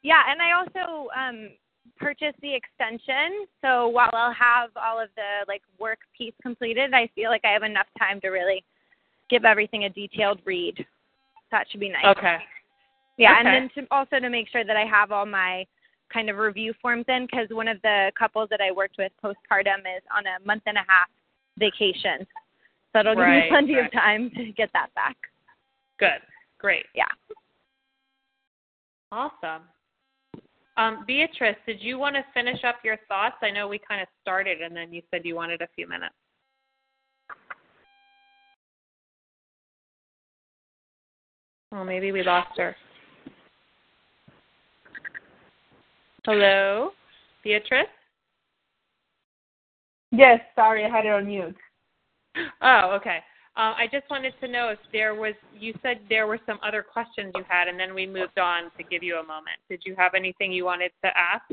yeah, 0.02 0.22
and 0.30 0.42
I 0.42 0.54
also 0.54 1.10
um, 1.18 1.50
purchased 1.98 2.40
the 2.42 2.56
extension. 2.56 3.46
So 3.62 3.90
while 3.90 4.10
I'll 4.14 4.34
have 4.34 4.70
all 4.76 5.00
of 5.00 5.10
the 5.16 5.46
like 5.48 5.62
work 5.80 6.00
piece 6.18 6.34
completed, 6.42 6.94
I 6.94 7.10
feel 7.14 7.30
like 7.30 7.44
I 7.44 7.52
have 7.52 7.64
enough 7.64 7.88
time 8.00 8.22
to 8.22 8.30
really 8.30 8.64
give 9.30 9.44
everything 9.44 9.84
a 9.84 9.90
detailed 9.90 10.40
read. 10.46 10.86
That 11.52 11.68
should 11.70 11.82
be 11.82 11.90
nice. 11.90 12.06
Okay. 12.18 12.38
Yeah, 13.18 13.32
Okay. 13.34 13.40
and 13.40 13.48
then 13.48 13.70
to 13.76 13.88
also 13.92 14.20
to 14.20 14.30
make 14.30 14.48
sure 14.50 14.64
that 14.64 14.78
I 14.78 14.86
have 14.86 15.12
all 15.12 15.26
my 15.26 15.66
kind 16.12 16.30
of 16.30 16.38
review 16.38 16.74
forms 16.82 17.06
in 17.08 17.28
because 17.30 17.48
one 17.50 17.68
of 17.68 17.82
the 17.82 18.12
couples 18.18 18.50
that 18.50 18.62
I 18.62 18.72
worked 18.72 18.98
with 18.98 19.12
postpartum 19.24 19.80
is 19.80 20.04
on 20.16 20.26
a 20.28 20.46
month 20.46 20.64
and 20.66 20.78
a 20.78 20.86
half 20.88 21.10
vacation. 21.58 22.26
So 22.94 23.00
it'll 23.00 23.16
give 23.16 23.22
Right, 23.22 23.44
me 23.44 23.50
plenty 23.50 23.76
right. 23.76 23.86
of 23.86 23.92
time 23.92 24.32
to 24.36 24.52
get 24.52 24.70
that 24.74 24.94
back. 24.96 25.18
Good. 26.00 26.22
Great. 26.60 26.86
Yeah. 26.94 27.06
Awesome. 29.12 29.64
Um, 30.78 31.04
Beatrice, 31.06 31.58
did 31.66 31.82
you 31.82 31.98
want 31.98 32.16
to 32.16 32.24
finish 32.34 32.64
up 32.64 32.78
your 32.84 32.98
thoughts? 33.08 33.36
I 33.42 33.52
know 33.52 33.68
we 33.68 33.80
kind 33.80 34.02
of 34.02 34.08
started 34.22 34.62
and 34.62 34.76
then 34.76 34.94
you 34.94 35.02
said 35.12 35.22
you 35.26 35.36
wanted 35.36 35.62
a 35.62 35.68
few 35.76 35.88
minutes. 35.88 36.16
Well, 41.72 41.86
maybe 41.86 42.12
we 42.12 42.24
lost 42.24 42.58
her. 42.58 42.76
Hello, 46.26 46.92
Beatrice? 47.44 47.88
Yes, 50.12 50.40
sorry, 50.56 50.86
I 50.86 50.90
had 50.90 51.06
it 51.06 51.12
on 51.12 51.26
mute. 51.26 51.56
Oh, 52.62 52.96
okay. 53.00 53.20
Uh, 53.58 53.74
I 53.76 53.88
just 53.92 54.10
wanted 54.10 54.34
to 54.40 54.48
know 54.48 54.70
if 54.70 54.80
there 54.94 55.16
was, 55.16 55.34
you 55.58 55.74
said 55.82 56.00
there 56.10 56.28
were 56.28 56.40
some 56.46 56.60
other 56.66 56.84
questions 56.84 57.34
you 57.36 57.44
had, 57.50 57.68
and 57.68 57.80
then 57.80 57.96
we 57.96 58.06
moved 58.06 58.38
on 58.38 58.66
to 58.78 58.84
give 58.84 59.02
you 59.04 59.16
a 59.18 59.24
moment. 59.24 59.58
Did 59.68 59.82
you 59.84 59.96
have 59.98 60.14
anything 60.14 60.52
you 60.52 60.64
wanted 60.64 60.92
to 61.04 61.10
ask? 61.18 61.44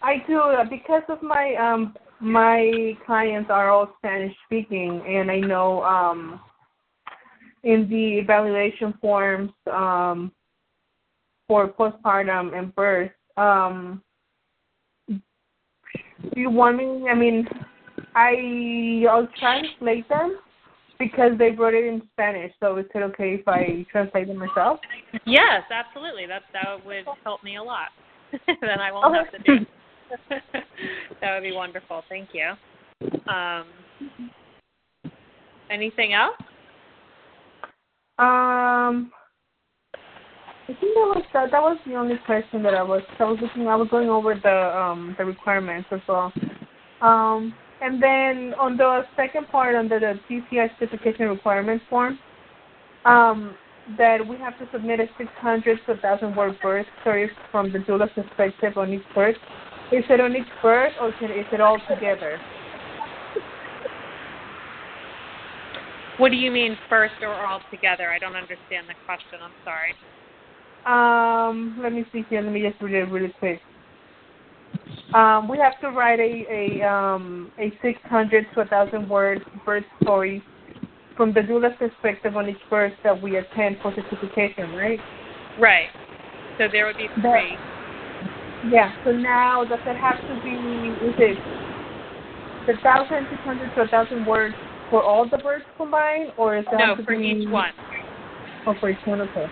I 0.00 0.22
do 0.26 0.38
uh, 0.38 0.64
because 0.64 1.02
of 1.08 1.22
my 1.22 1.54
um 1.54 1.94
my 2.20 2.96
clients 3.06 3.50
are 3.50 3.70
all 3.70 3.92
Spanish 3.98 4.34
speaking, 4.46 5.02
and 5.06 5.30
I 5.30 5.38
know 5.38 5.82
um 5.84 6.40
in 7.62 7.88
the 7.88 8.18
evaluation 8.18 8.94
forms 9.00 9.52
um 9.72 10.32
for 11.46 11.68
postpartum 11.68 12.58
and 12.58 12.74
birth 12.74 13.12
um 13.36 14.02
do 16.22 16.40
you 16.40 16.50
want 16.50 16.76
me? 16.76 17.08
I 17.10 17.14
mean, 17.14 17.46
I 18.14 19.04
I'll 19.10 19.28
translate 19.38 20.08
them 20.08 20.38
because 20.98 21.32
they 21.38 21.50
wrote 21.50 21.74
it 21.74 21.84
in 21.84 22.02
Spanish. 22.12 22.52
So 22.60 22.76
is 22.76 22.86
it 22.94 22.98
okay 22.98 23.34
if 23.34 23.48
I 23.48 23.86
translate 23.90 24.28
them 24.28 24.38
myself? 24.38 24.80
Yes, 25.26 25.62
absolutely. 25.70 26.26
That 26.26 26.42
that 26.52 26.84
would 26.86 27.04
help 27.24 27.42
me 27.42 27.56
a 27.56 27.62
lot. 27.62 27.88
then 28.46 28.80
I 28.80 28.92
won't 28.92 29.14
have 29.14 29.32
to 29.32 29.38
do. 29.38 29.66
that 31.20 31.34
would 31.34 31.42
be 31.42 31.52
wonderful. 31.52 32.02
Thank 32.08 32.30
you. 32.32 32.52
Um, 33.32 33.66
anything 35.70 36.14
else? 36.14 36.36
Um, 38.18 39.10
I 40.72 40.80
think 40.80 40.94
that 40.94 41.12
was 41.14 41.24
that, 41.34 41.50
that 41.50 41.60
was 41.60 41.76
the 41.84 41.94
only 41.96 42.16
question 42.24 42.62
that 42.62 42.72
I 42.74 42.82
was 42.82 43.02
I 43.18 43.24
was 43.24 43.38
looking 43.42 43.68
I 43.68 43.76
was 43.76 43.88
going 43.90 44.08
over 44.08 44.34
the 44.34 44.78
um 44.78 45.14
the 45.18 45.24
requirements 45.24 45.88
as 45.92 46.00
well. 46.08 46.32
Um 47.02 47.54
and 47.82 48.02
then 48.02 48.54
on 48.58 48.78
the 48.78 49.02
second 49.14 49.48
part 49.48 49.74
under 49.74 50.00
the 50.00 50.18
TCI 50.30 50.70
certification 50.78 51.28
requirements 51.28 51.84
form, 51.90 52.18
um 53.04 53.54
that 53.98 54.26
we 54.26 54.38
have 54.38 54.56
to 54.60 54.68
submit 54.72 55.00
a 55.00 55.06
600 55.18 55.78
to 55.86 55.92
1,000 55.92 56.36
word 56.36 56.56
birth 56.62 56.86
story 57.02 57.28
from 57.50 57.72
the 57.72 57.80
doula's 57.80 58.10
perspective 58.14 58.78
on 58.78 58.94
each 58.94 59.02
birth. 59.14 59.36
Is 59.90 60.04
it 60.08 60.20
on 60.20 60.34
each 60.36 60.46
birth 60.62 60.92
or 61.00 61.08
is 61.08 61.46
it 61.52 61.60
all 61.60 61.78
together? 61.88 62.40
What 66.18 66.30
do 66.30 66.36
you 66.36 66.50
mean 66.50 66.78
first 66.88 67.14
or 67.20 67.34
all 67.44 67.60
together? 67.70 68.10
I 68.10 68.18
don't 68.18 68.36
understand 68.36 68.86
the 68.88 68.94
question. 69.04 69.40
I'm 69.42 69.52
sorry. 69.64 69.92
Um, 70.86 71.78
let 71.80 71.92
me 71.92 72.04
see 72.12 72.24
here. 72.28 72.42
Let 72.42 72.52
me 72.52 72.62
just 72.68 72.80
read 72.82 72.94
it 72.94 73.10
really 73.10 73.32
quick. 73.38 73.60
Um, 75.14 75.46
we 75.48 75.58
have 75.58 75.78
to 75.80 75.90
write 75.90 76.18
a 76.20 76.46
a 76.80 76.88
um 76.88 77.52
a 77.58 77.70
600 77.82 78.46
to 78.54 78.60
1,000 78.60 79.08
word 79.08 79.44
birth 79.64 79.84
story 80.02 80.42
from 81.16 81.32
the 81.32 81.42
doula's 81.42 81.74
perspective 81.78 82.36
on 82.36 82.48
each 82.48 82.60
birth 82.70 82.92
that 83.04 83.20
we 83.20 83.36
attend 83.36 83.76
for 83.82 83.94
certification, 83.94 84.72
right? 84.74 85.00
Right. 85.58 85.88
So 86.58 86.68
there 86.68 86.86
would 86.86 86.96
be 86.96 87.10
three. 87.20 87.58
Yeah. 88.62 88.92
So 89.04 89.12
now, 89.12 89.64
does 89.64 89.80
it 89.84 89.96
have 89.96 90.26
to 90.28 90.34
be? 90.42 90.96
Is 91.00 91.14
it 91.18 91.38
the 92.66 92.74
thousand 92.82 93.26
six 93.28 93.42
hundred 93.44 93.74
to 93.74 93.82
a 93.82 93.88
thousand 93.88 94.24
words 94.24 94.54
for 94.88 95.02
all 95.02 95.28
the 95.28 95.38
birds 95.38 95.64
combined, 95.76 96.32
or 96.36 96.56
is 96.56 96.64
that 96.70 96.78
No, 96.78 96.96
for 96.96 97.16
be- 97.16 97.26
each 97.26 97.48
one. 97.48 97.72
Oh, 98.66 98.74
for 98.74 98.90
each 98.90 99.04
one. 99.04 99.20
Okay. 99.22 99.50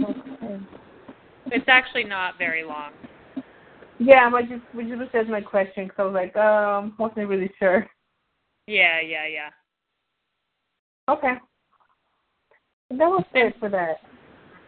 Okay. 0.00 0.60
It's 1.46 1.68
actually 1.68 2.04
not 2.04 2.38
very 2.38 2.64
long. 2.64 2.92
Yeah, 3.98 4.30
I 4.34 4.42
just 4.42 4.62
we 4.74 4.84
just 4.84 5.12
says 5.12 5.26
my 5.28 5.40
question 5.40 5.86
because 5.86 5.98
I 5.98 6.04
was 6.04 6.14
like, 6.14 6.36
um, 6.36 6.94
wasn't 6.98 7.28
really 7.28 7.50
sure. 7.58 7.86
Yeah, 8.66 9.00
yeah, 9.00 9.26
yeah. 9.26 9.50
Okay. 11.08 11.34
That 12.90 12.98
was 12.98 13.24
it 13.34 13.54
for 13.60 13.68
that. 13.68 13.96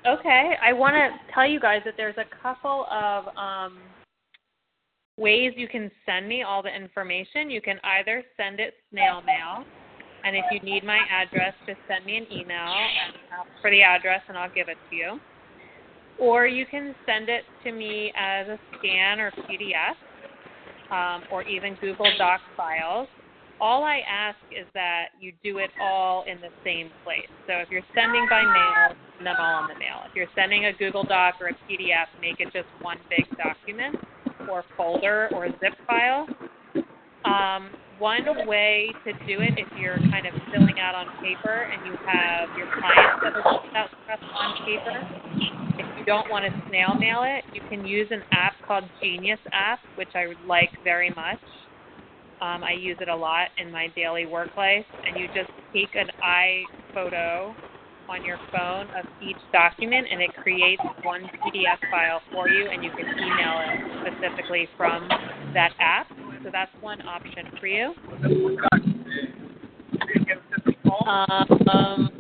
Okay, 0.07 0.53
I 0.63 0.73
want 0.73 0.95
to 0.95 1.35
tell 1.35 1.47
you 1.47 1.59
guys 1.59 1.83
that 1.85 1.95
there's 1.97 2.17
a 2.17 2.43
couple 2.43 2.87
of 2.91 3.37
um, 3.37 3.79
ways 5.17 5.53
you 5.57 5.67
can 5.67 5.91
send 6.05 6.29
me 6.29 6.43
all 6.43 6.63
the 6.63 6.75
information. 6.75 7.51
You 7.51 7.61
can 7.61 7.81
either 7.83 8.23
send 8.37 8.61
it 8.61 8.75
snail 8.91 9.23
mail, 9.23 9.65
and 10.27 10.35
if 10.35 10.45
you 10.51 10.59
need 10.61 10.83
my 10.85 10.99
address, 11.11 11.55
just 11.67 11.79
send 11.87 12.05
me 12.05 12.17
an 12.17 12.27
email 12.33 12.67
ask 13.31 13.49
for 13.63 13.71
the 13.71 13.83
address, 13.83 14.21
and 14.29 14.37
I'll 14.37 14.51
give 14.51 14.69
it 14.69 14.77
to 14.91 14.97
you. 14.97 15.21
Or 16.19 16.47
you 16.47 16.67
can 16.67 16.95
send 17.07 17.29
it 17.29 17.45
to 17.63 17.73
me 17.73 18.13
as 18.17 18.49
a 18.49 18.59
scan 18.79 19.21
or 19.21 19.31
PDF, 19.31 19.95
um, 20.91 21.23
or 21.31 21.43
even 21.43 21.77
Google 21.81 22.11
Doc 22.19 22.41
files. 22.57 23.07
All 23.61 23.85
I 23.85 24.01
ask 24.11 24.37
is 24.51 24.67
that 24.75 25.09
you 25.21 25.33
do 25.45 25.59
it 25.59 25.71
all 25.81 26.25
in 26.25 26.41
the 26.41 26.51
same 26.65 26.91
place. 27.05 27.29
So 27.47 27.55
if 27.55 27.71
you're 27.71 27.87
sending 27.95 28.27
by 28.29 28.43
mail, 28.43 28.97
send 29.17 29.27
them 29.27 29.37
all 29.39 29.63
in 29.63 29.69
the 29.69 29.79
mail. 29.79 30.03
If 30.09 30.17
you're 30.17 30.29
sending 30.35 30.67
a 30.67 30.73
Google 30.73 31.05
Doc 31.05 31.37
or 31.41 31.49
a 31.49 31.53
PDF, 31.53 32.07
make 32.21 32.41
it 32.41 32.53
just 32.53 32.69
one 32.81 32.99
big 33.09 33.25
document 33.39 33.97
or 34.51 34.65
folder 34.77 35.29
or 35.33 35.49
zip 35.61 35.75
file. 35.87 36.27
Um, 37.25 37.71
one 37.99 38.25
way 38.47 38.93
to 39.05 39.13
do 39.27 39.41
it 39.41 39.55
if 39.57 39.69
you're 39.81 39.99
kind 40.11 40.27
of 40.27 40.35
filling 40.53 40.79
out 40.79 40.95
on 40.95 41.07
paper 41.23 41.69
and 41.73 41.87
you 41.87 41.97
have 42.07 42.49
your 42.57 42.69
clients 42.79 43.23
that 43.23 43.33
are 43.35 43.43
filled 43.43 43.75
out 43.75 43.89
on 44.35 44.67
paper, 44.67 44.97
if 45.79 45.99
you 45.99 46.05
don't 46.05 46.31
want 46.31 46.45
to 46.45 46.69
snail 46.69 46.95
mail 46.95 47.23
it, 47.25 47.45
you 47.55 47.61
can 47.69 47.87
use 47.87 48.09
an 48.11 48.23
app 48.33 48.55
called 48.67 48.85
Genius 49.03 49.41
app, 49.53 49.81
which 49.97 50.09
I 50.15 50.27
like 50.47 50.71
very 50.85 51.11
much. 51.11 51.41
Um, 52.41 52.63
I 52.63 52.73
use 52.73 52.99
it 53.01 53.09
a 53.09 53.17
lot 53.17 53.49
in 53.59 53.73
my 53.73 53.89
daily 53.97 54.27
work 54.27 54.51
life, 54.57 54.85
and 55.07 55.19
you 55.19 55.27
just 55.29 55.51
take 55.73 55.95
an 55.95 56.11
eye 56.23 56.63
photo 56.93 57.55
on 58.09 58.25
your 58.25 58.39
phone 58.53 58.87
of 58.97 59.05
each 59.23 59.41
document, 59.53 60.07
and 60.11 60.21
it 60.21 60.31
creates 60.43 60.83
one 61.03 61.23
PDF 61.23 61.81
file 61.91 62.21
for 62.33 62.49
you, 62.49 62.69
and 62.69 62.85
you 62.85 62.91
can 62.91 63.07
email 63.07 63.61
it 63.65 64.13
specifically 64.21 64.69
from 64.77 65.09
that 65.55 65.73
app. 65.81 66.07
So 66.43 66.51
that's 66.53 66.71
one 66.81 67.01
option 67.07 67.47
for 67.59 67.67
you. 67.67 67.95
Um, 71.07 72.11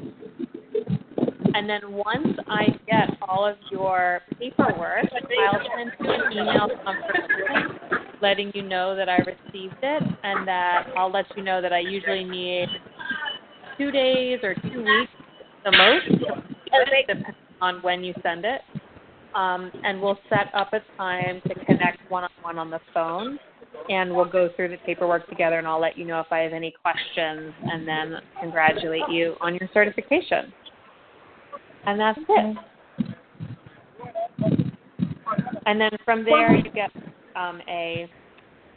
and 1.55 1.69
then 1.69 1.81
once 1.93 2.39
I 2.49 2.67
get 2.87 3.17
all 3.23 3.47
of 3.47 3.57
your 3.71 4.21
paperwork, 4.39 5.07
I'll 5.51 5.61
send 5.77 5.93
you 6.01 6.13
an 6.13 6.33
email 6.33 6.69
confirmation 6.85 7.79
letting 8.23 8.51
you 8.55 8.63
know 8.63 8.97
that 8.97 9.09
I 9.09 9.17
received 9.19 9.77
it 9.83 10.03
and 10.23 10.49
that 10.49 10.87
I'll 10.97 11.11
let 11.11 11.27
you 11.37 11.43
know 11.43 11.61
that 11.61 11.73
I 11.73 11.81
usually 11.81 12.25
need 12.25 12.69
two 13.79 13.91
days 13.91 14.41
or 14.43 14.55
two 14.55 14.85
weeks 14.85 15.13
the 15.65 15.73
most, 15.73 16.23
depending 17.07 17.35
on 17.61 17.83
when 17.83 18.03
you 18.05 18.15
send 18.23 18.45
it. 18.45 18.63
Um, 19.35 19.71
and 19.85 20.01
we'll 20.01 20.19
set 20.31 20.49
up 20.55 20.73
a 20.73 20.81
time 20.97 21.43
to 21.47 21.55
connect 21.67 22.11
one 22.11 22.25
on 22.25 22.31
one 22.43 22.59
on 22.59 22.71
the 22.71 22.81
phone 22.95 23.39
and 23.89 24.15
we'll 24.15 24.25
go 24.25 24.49
through 24.57 24.69
the 24.69 24.77
paperwork 24.79 25.29
together 25.29 25.59
and 25.59 25.67
I'll 25.67 25.81
let 25.81 25.97
you 25.97 26.05
know 26.05 26.21
if 26.21 26.27
I 26.31 26.41
have 26.41 26.53
any 26.53 26.75
questions 26.83 27.53
and 27.65 27.87
then 27.87 28.17
congratulate 28.41 29.09
you 29.11 29.35
on 29.41 29.55
your 29.55 29.69
certification. 29.73 30.53
And 31.87 32.01
that's 32.01 32.19
it. 32.29 32.57
And 35.67 35.81
then 35.81 35.91
from 36.05 36.25
there 36.25 36.55
you 36.55 36.71
get 36.71 36.91
um, 37.35 37.61
a 37.69 38.09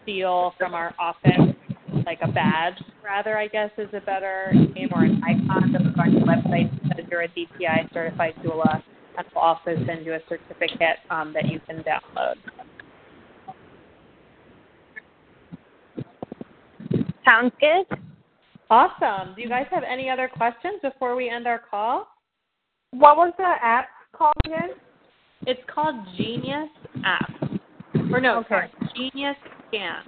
seal 0.05 0.53
from 0.57 0.73
our 0.73 0.93
office, 0.99 1.55
like 2.05 2.19
a 2.21 2.27
badge, 2.27 2.81
rather, 3.03 3.37
I 3.37 3.47
guess 3.47 3.69
is 3.77 3.89
a 3.93 4.01
better 4.01 4.51
name, 4.75 4.89
or 4.93 5.03
an 5.03 5.21
icon 5.23 5.71
to 5.71 5.79
put 5.79 5.99
on 5.99 6.13
your 6.13 6.25
website 6.25 6.71
that 6.89 7.07
you're 7.09 7.21
a 7.21 7.27
DPI 7.29 7.93
certified 7.93 8.33
doula. 8.43 8.83
And 9.17 9.27
we'll 9.35 9.43
also 9.43 9.75
send 9.85 10.05
you 10.05 10.13
a 10.13 10.19
certificate 10.27 10.97
um, 11.09 11.33
that 11.33 11.45
you 11.45 11.59
can 11.67 11.83
download. 11.83 12.35
Sounds 17.29 17.51
good. 17.59 17.99
Awesome. 18.71 19.35
Do 19.35 19.41
you 19.43 19.49
guys 19.49 19.67
have 19.69 19.83
any 19.83 20.09
other 20.09 20.27
questions 20.27 20.79
before 20.81 21.15
we 21.15 21.29
end 21.29 21.45
our 21.45 21.59
call? 21.59 22.07
What 22.91 23.17
was 23.17 23.33
the 23.37 23.43
app 23.43 23.89
called 24.15 24.33
again? 24.45 24.69
It's 25.45 25.61
called 25.71 25.95
Genius 26.17 26.69
App. 27.05 27.29
Or 28.11 28.19
no, 28.19 28.39
Okay. 28.39 28.47
sorry, 28.49 28.71
Genius 28.95 29.37
Scan. 29.67 30.03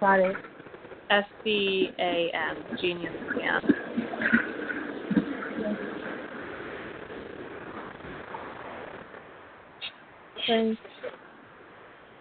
Got 0.00 0.20
it. 0.20 0.36
S 1.10 1.24
C 1.44 1.90
A 1.98 2.30
N, 2.32 2.78
Genius 2.80 3.12
Scan. 3.30 3.62
Thanks. 10.46 10.80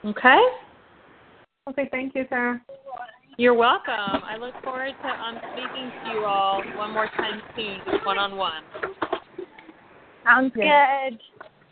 Okay. 0.06 0.39
Okay, 1.68 1.88
thank 1.91 2.13
you, 2.13 2.26
Sarah. 2.30 2.62
You're 3.38 3.56
welcome. 3.56 4.24
I 4.24 4.38
look 4.39 4.54
forward 4.63 4.94
to 5.02 5.08
um, 5.24 5.39
speaking 5.52 5.91
to 6.04 6.12
you 6.12 6.26
all 6.26 6.62
one 6.76 6.91
more 6.91 7.08
time 7.08 7.41
soon, 7.56 7.82
one 8.04 8.18
on 8.20 8.38
one. 8.38 8.63
Sounds 10.24 10.54
Yeah. 10.56 11.10
good. 11.10 11.20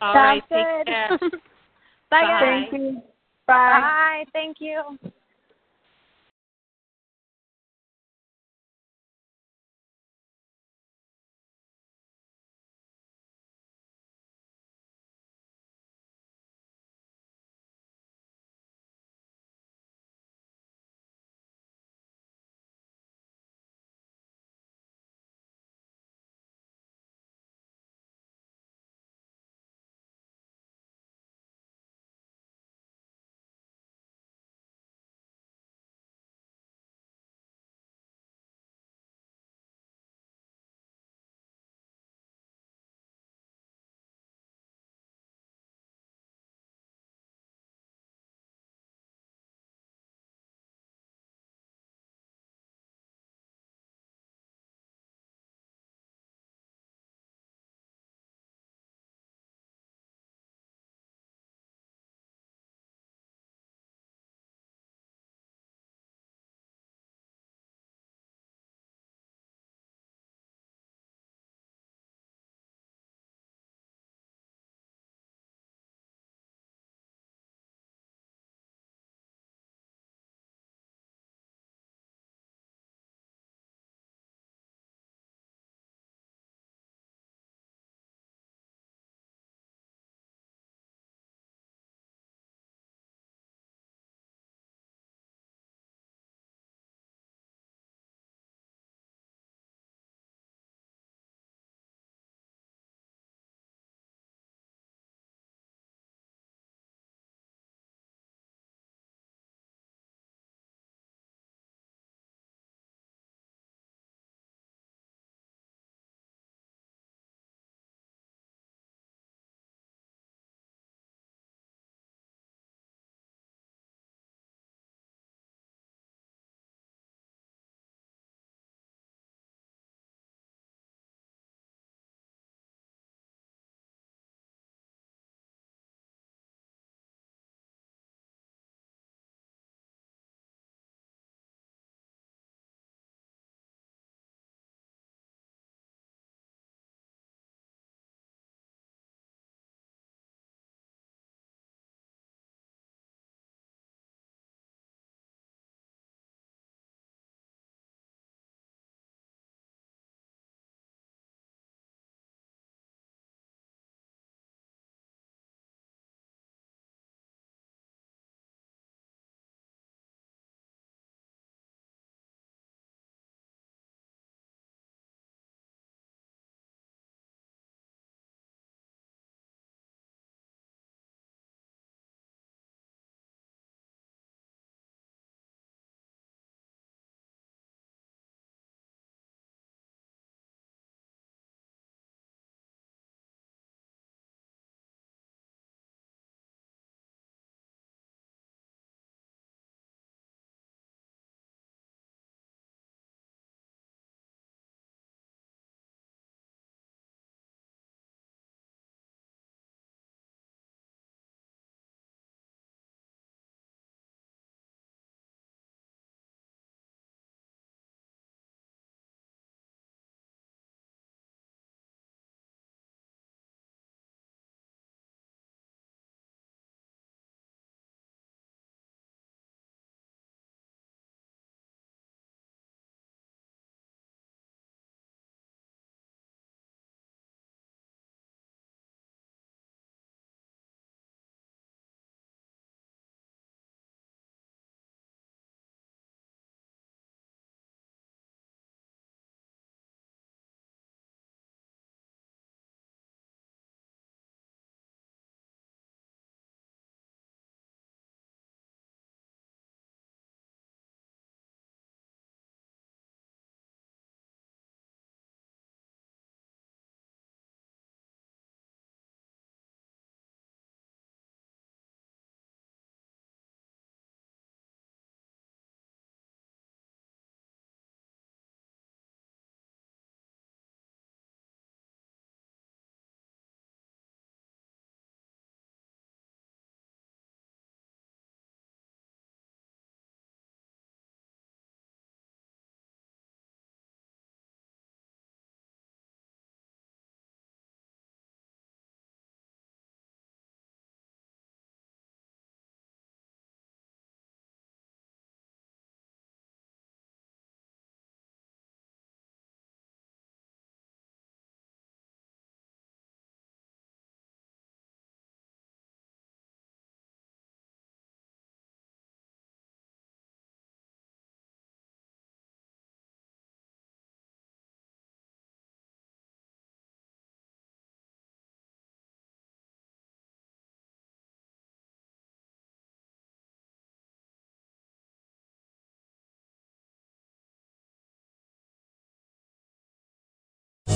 All 0.00 0.14
Sounds 0.14 0.42
right, 0.52 0.76
take 0.78 0.86
care. 0.86 1.08
good. 1.10 1.30
Bye, 2.10 2.22
Bye. 2.22 2.28
guys. 2.28 2.68
Thank 2.70 2.72
you. 2.72 3.02
Bye. 3.46 3.80
Bye. 3.80 4.24
Thank 4.32 4.56
you. 4.60 4.98